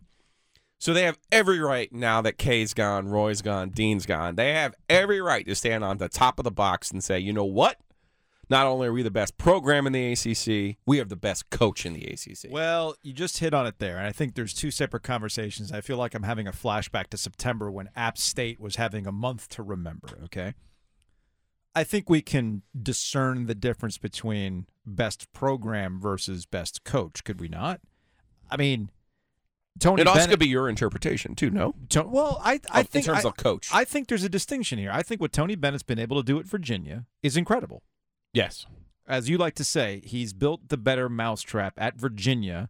So 0.79 0.93
they 0.93 1.03
have 1.03 1.19
every 1.29 1.59
right 1.59 1.91
now 1.91 2.21
that 2.21 2.37
Kay's 2.37 2.73
gone, 2.73 3.09
Roy's 3.09 3.41
gone, 3.41 3.69
Dean's 3.69 4.05
gone. 4.05 4.35
They 4.35 4.53
have 4.53 4.73
every 4.89 5.19
right 5.21 5.45
to 5.45 5.53
stand 5.53 5.83
on 5.83 5.97
the 5.97 6.07
top 6.07 6.39
of 6.39 6.45
the 6.45 6.51
box 6.51 6.89
and 6.89 7.03
say, 7.03 7.19
you 7.19 7.33
know 7.33 7.45
what? 7.45 7.77
Not 8.49 8.65
only 8.65 8.87
are 8.87 8.93
we 8.93 9.03
the 9.03 9.11
best 9.11 9.37
program 9.37 9.85
in 9.85 9.93
the 9.93 10.13
ACC, 10.13 10.77
we 10.85 10.97
have 10.97 11.09
the 11.09 11.17
best 11.17 11.49
coach 11.51 11.85
in 11.85 11.93
the 11.93 12.05
ACC. 12.05 12.51
Well, 12.51 12.95
you 13.03 13.13
just 13.13 13.37
hit 13.37 13.53
on 13.53 13.67
it 13.67 13.77
there. 13.77 13.97
And 13.97 14.07
I 14.07 14.11
think 14.11 14.33
there's 14.33 14.53
two 14.53 14.71
separate 14.71 15.03
conversations. 15.03 15.71
I 15.71 15.81
feel 15.81 15.97
like 15.97 16.15
I'm 16.15 16.23
having 16.23 16.47
a 16.47 16.51
flashback 16.51 17.07
to 17.07 17.17
September 17.17 17.69
when 17.69 17.89
App 17.95 18.17
State 18.17 18.59
was 18.59 18.77
having 18.77 19.05
a 19.05 19.11
month 19.11 19.49
to 19.49 19.61
remember, 19.61 20.17
okay? 20.23 20.55
I 21.75 21.83
think 21.83 22.09
we 22.09 22.21
can 22.21 22.63
discern 22.81 23.45
the 23.45 23.53
difference 23.53 23.99
between 23.99 24.65
best 24.85 25.31
program 25.33 25.99
versus 25.99 26.47
best 26.47 26.83
coach, 26.83 27.23
could 27.23 27.39
we 27.39 27.49
not? 27.49 27.81
I 28.49 28.57
mean, 28.57 28.89
Tony 29.79 30.01
It 30.01 30.07
also 30.07 30.19
Bennett, 30.19 30.31
could 30.31 30.39
be 30.39 30.47
your 30.47 30.69
interpretation 30.69 31.35
too. 31.35 31.49
No, 31.49 31.73
To- 31.89 32.03
well, 32.03 32.39
I 32.43 32.59
I 32.71 32.81
Of- 32.81 32.95
in 32.95 33.01
terms 33.03 33.25
I- 33.25 33.29
of 33.29 33.37
coach. 33.37 33.69
I 33.73 33.83
think 33.85 34.07
there's 34.07 34.23
a 34.23 34.29
distinction 34.29 34.77
here. 34.79 34.91
I 34.93 35.01
think 35.03 35.21
what 35.21 35.31
Tony 35.31 35.55
Bennett's 35.55 35.83
been 35.83 35.99
able 35.99 36.17
to 36.17 36.23
do 36.25 36.39
at 36.39 36.45
Virginia 36.45 37.05
is 37.23 37.35
incredible. 37.37 37.83
yes, 38.33 38.65
As 39.07 39.27
you 39.27 39.39
like 39.39 39.55
to 39.55 39.63
say, 39.63 40.01
he's 40.05 40.33
built 40.33 40.69
the 40.69 40.77
better 40.77 41.09
mousetrap 41.09 41.73
at 41.77 41.95
Virginia. 41.99 42.69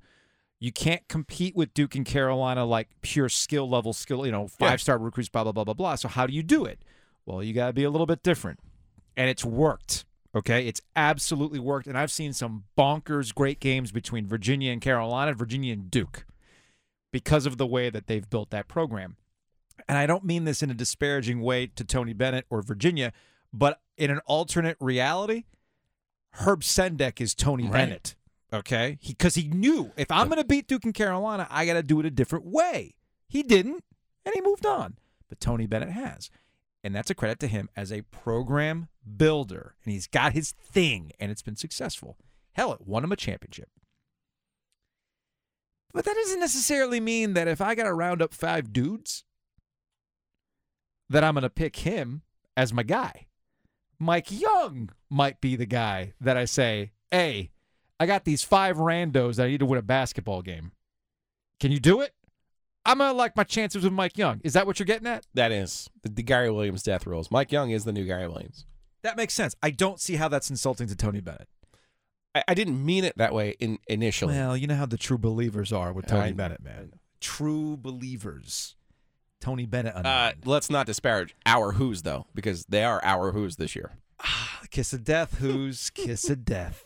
You 0.62 0.72
can't 0.72 1.06
compete 1.10 1.54
with 1.54 1.74
Duke 1.74 1.96
and 1.96 2.06
Carolina 2.06 2.64
like 2.64 2.88
pure 3.02 3.28
skill 3.28 3.68
level 3.70 3.92
skill, 3.92 4.26
you 4.26 4.32
know, 4.32 4.48
five 4.48 4.80
star 4.82 4.98
recruits, 4.98 5.28
blah 5.30 5.44
blah 5.44 5.52
blah 5.52 5.66
blah 5.66 5.74
blah. 5.74 5.96
So 5.96 6.08
how 6.08 6.26
do 6.28 6.34
you 6.34 6.44
do 6.44 6.64
it? 6.66 6.80
Well, 7.26 7.44
you 7.44 7.54
got 7.54 7.68
to 7.68 7.74
be 7.74 7.84
a 7.84 7.90
little 7.90 8.08
bit 8.08 8.24
different, 8.24 8.60
and 9.18 9.30
it's 9.30 9.44
worked. 9.44 10.06
Okay, 10.36 10.68
it's 10.68 10.82
absolutely 10.96 11.60
worked, 11.60 11.88
and 11.88 11.98
I've 11.98 12.12
seen 12.12 12.34
some 12.34 12.66
bonkers 12.78 13.34
great 13.34 13.60
games 13.60 13.92
between 13.92 14.28
Virginia 14.28 14.72
and 14.72 14.80
Carolina, 14.82 15.34
Virginia 15.34 15.74
and 15.74 15.90
Duke, 15.92 16.24
because 17.12 17.46
of 17.46 17.58
the 17.58 17.68
way 17.68 17.90
that 17.90 18.08
they've 18.08 18.30
built 18.30 18.50
that 18.52 18.68
program. 18.68 19.18
And 19.88 19.98
I 19.98 20.06
don't 20.06 20.26
mean 20.26 20.44
this 20.44 20.62
in 20.62 20.70
a 20.70 20.76
disparaging 20.76 21.42
way 21.42 21.68
to 21.68 21.84
Tony 21.84 22.14
Bennett 22.14 22.46
or 22.50 22.62
Virginia, 22.62 23.14
but 23.54 23.82
in 23.98 24.12
an 24.12 24.20
alternate 24.26 24.78
reality, 24.80 25.46
Herb 26.32 26.62
Sendek 26.62 27.20
is 27.22 27.34
Tony 27.34 27.64
Right. 27.64 27.74
Bennett. 27.74 28.16
Okay, 28.52 28.98
because 29.06 29.36
he, 29.36 29.48
knew 29.48 29.92
if 29.96 30.10
I'm 30.10 30.28
going 30.28 30.42
to 30.42 30.48
beat 30.48 30.68
Duke 30.68 30.84
and 30.84 30.94
Carolina, 30.94 31.48
I 31.52 31.68
got 31.68 31.74
to 31.76 31.84
do 31.84 32.00
it 32.00 32.06
a 32.08 32.12
different 32.12 32.46
way. 32.46 32.96
He 33.28 33.44
didn't, 33.44 33.84
and 34.26 34.34
he 34.34 34.42
moved 34.42 34.66
on. 34.66 34.98
But 35.28 35.40
Tony 35.40 35.68
Bennett 35.68 35.92
has, 35.92 36.32
and 36.84 36.96
that's 36.96 37.12
a 37.12 37.16
credit 37.16 37.40
to 37.42 37.48
him 37.48 37.70
as 37.76 37.92
a 37.92 38.02
program 38.02 38.88
builder. 39.18 39.76
And 39.84 39.94
he's 39.94 40.08
got 40.08 40.34
his 40.34 40.52
thing, 40.52 41.12
and 41.20 41.32
it's 41.32 41.44
been 41.44 41.58
successful. 41.58 42.18
Hell, 42.54 42.74
it 42.74 42.88
won 42.88 43.04
him 43.04 43.12
a 43.12 43.16
championship. 43.16 43.70
But 45.94 46.06
that 46.06 46.16
doesn't 46.16 46.40
necessarily 46.40 47.00
mean 47.00 47.34
that 47.34 47.48
if 47.48 47.62
I 47.62 47.76
got 47.76 47.84
to 47.84 47.94
round 47.94 48.22
up 48.22 48.34
five 48.34 48.72
dudes, 48.72 49.24
that 51.10 51.24
I'm 51.24 51.34
going 51.34 51.44
to 51.44 51.50
pick 51.50 51.78
him 51.78 52.22
as 52.56 52.74
my 52.74 52.84
guy. 52.84 53.28
Mike 53.98 54.32
Young 54.32 54.90
might 55.10 55.42
be 55.42 55.56
the 55.56 55.66
guy 55.66 56.14
that 56.22 56.38
I 56.38 56.46
say, 56.46 56.92
hey, 57.12 57.52
I 58.00 58.06
got 58.06 58.24
these 58.24 58.44
five 58.44 58.78
randos 58.78 59.36
that 59.36 59.46
I 59.46 59.50
need 59.50 59.60
to 59.60 59.66
win 59.66 59.80
a 59.80 59.84
basketball 59.84 60.42
game. 60.42 60.72
Can 61.60 61.72
you 61.72 61.80
do 61.80 62.02
it? 62.02 62.14
I'm 62.86 63.00
going 63.00 63.12
to 63.12 63.18
like 63.18 63.36
my 63.36 63.44
chances 63.44 63.84
with 63.84 63.92
Mike 63.92 64.18
Young. 64.18 64.40
Is 64.44 64.54
that 64.54 64.66
what 64.66 64.80
you're 64.80 64.86
getting 64.86 65.08
at? 65.08 65.26
that 65.34 65.52
is 65.52 65.90
the, 66.02 66.10
the 66.10 66.24
Gary 66.24 66.50
Williams 66.50 66.84
death 66.84 67.06
rolls. 67.06 67.30
Mike 67.30 67.52
Young 67.52 67.72
is 67.72 67.84
the 67.84 67.92
new 67.92 68.06
Gary 68.06 68.28
Williams. 68.28 68.66
That 69.02 69.18
makes 69.18 69.34
sense. 69.34 69.56
I 69.62 69.72
don't 69.72 70.00
see 70.00 70.16
how 70.16 70.28
that's 70.28 70.50
insulting 70.50 70.88
to 70.88 70.96
Tony 70.96 71.20
Bennett. 71.20 71.50
I, 72.36 72.44
I 72.50 72.54
didn't 72.54 72.84
mean 72.86 73.04
it 73.04 73.18
that 73.18 73.34
way 73.34 73.56
in 73.60 73.80
initially. 73.88 74.34
Well, 74.36 74.56
you 74.56 74.68
know 74.68 74.76
how 74.76 74.86
the 74.86 74.98
true 74.98 75.18
believers 75.18 75.72
are 75.74 75.92
with 75.94 76.06
Tony 76.08 76.30
I- 76.30 76.32
Bennett, 76.34 76.64
man. 76.64 76.94
True 77.20 77.76
believers. 77.78 78.76
Tony 79.42 79.66
Bennett. 79.66 79.96
uh, 79.96 80.34
let's 80.46 80.70
not 80.70 80.86
disparage 80.86 81.34
our 81.46 81.72
Who's 81.74 82.02
though, 82.02 82.28
because 82.36 82.66
they 82.66 82.84
are 82.84 83.00
our 83.04 83.32
Who's 83.32 83.56
this 83.56 83.76
year. 83.76 83.92
kiss 84.70 84.92
of 84.94 85.04
death. 85.06 85.38
Who's 85.40 85.90
kiss 85.90 86.30
of 86.30 86.44
death? 86.46 86.86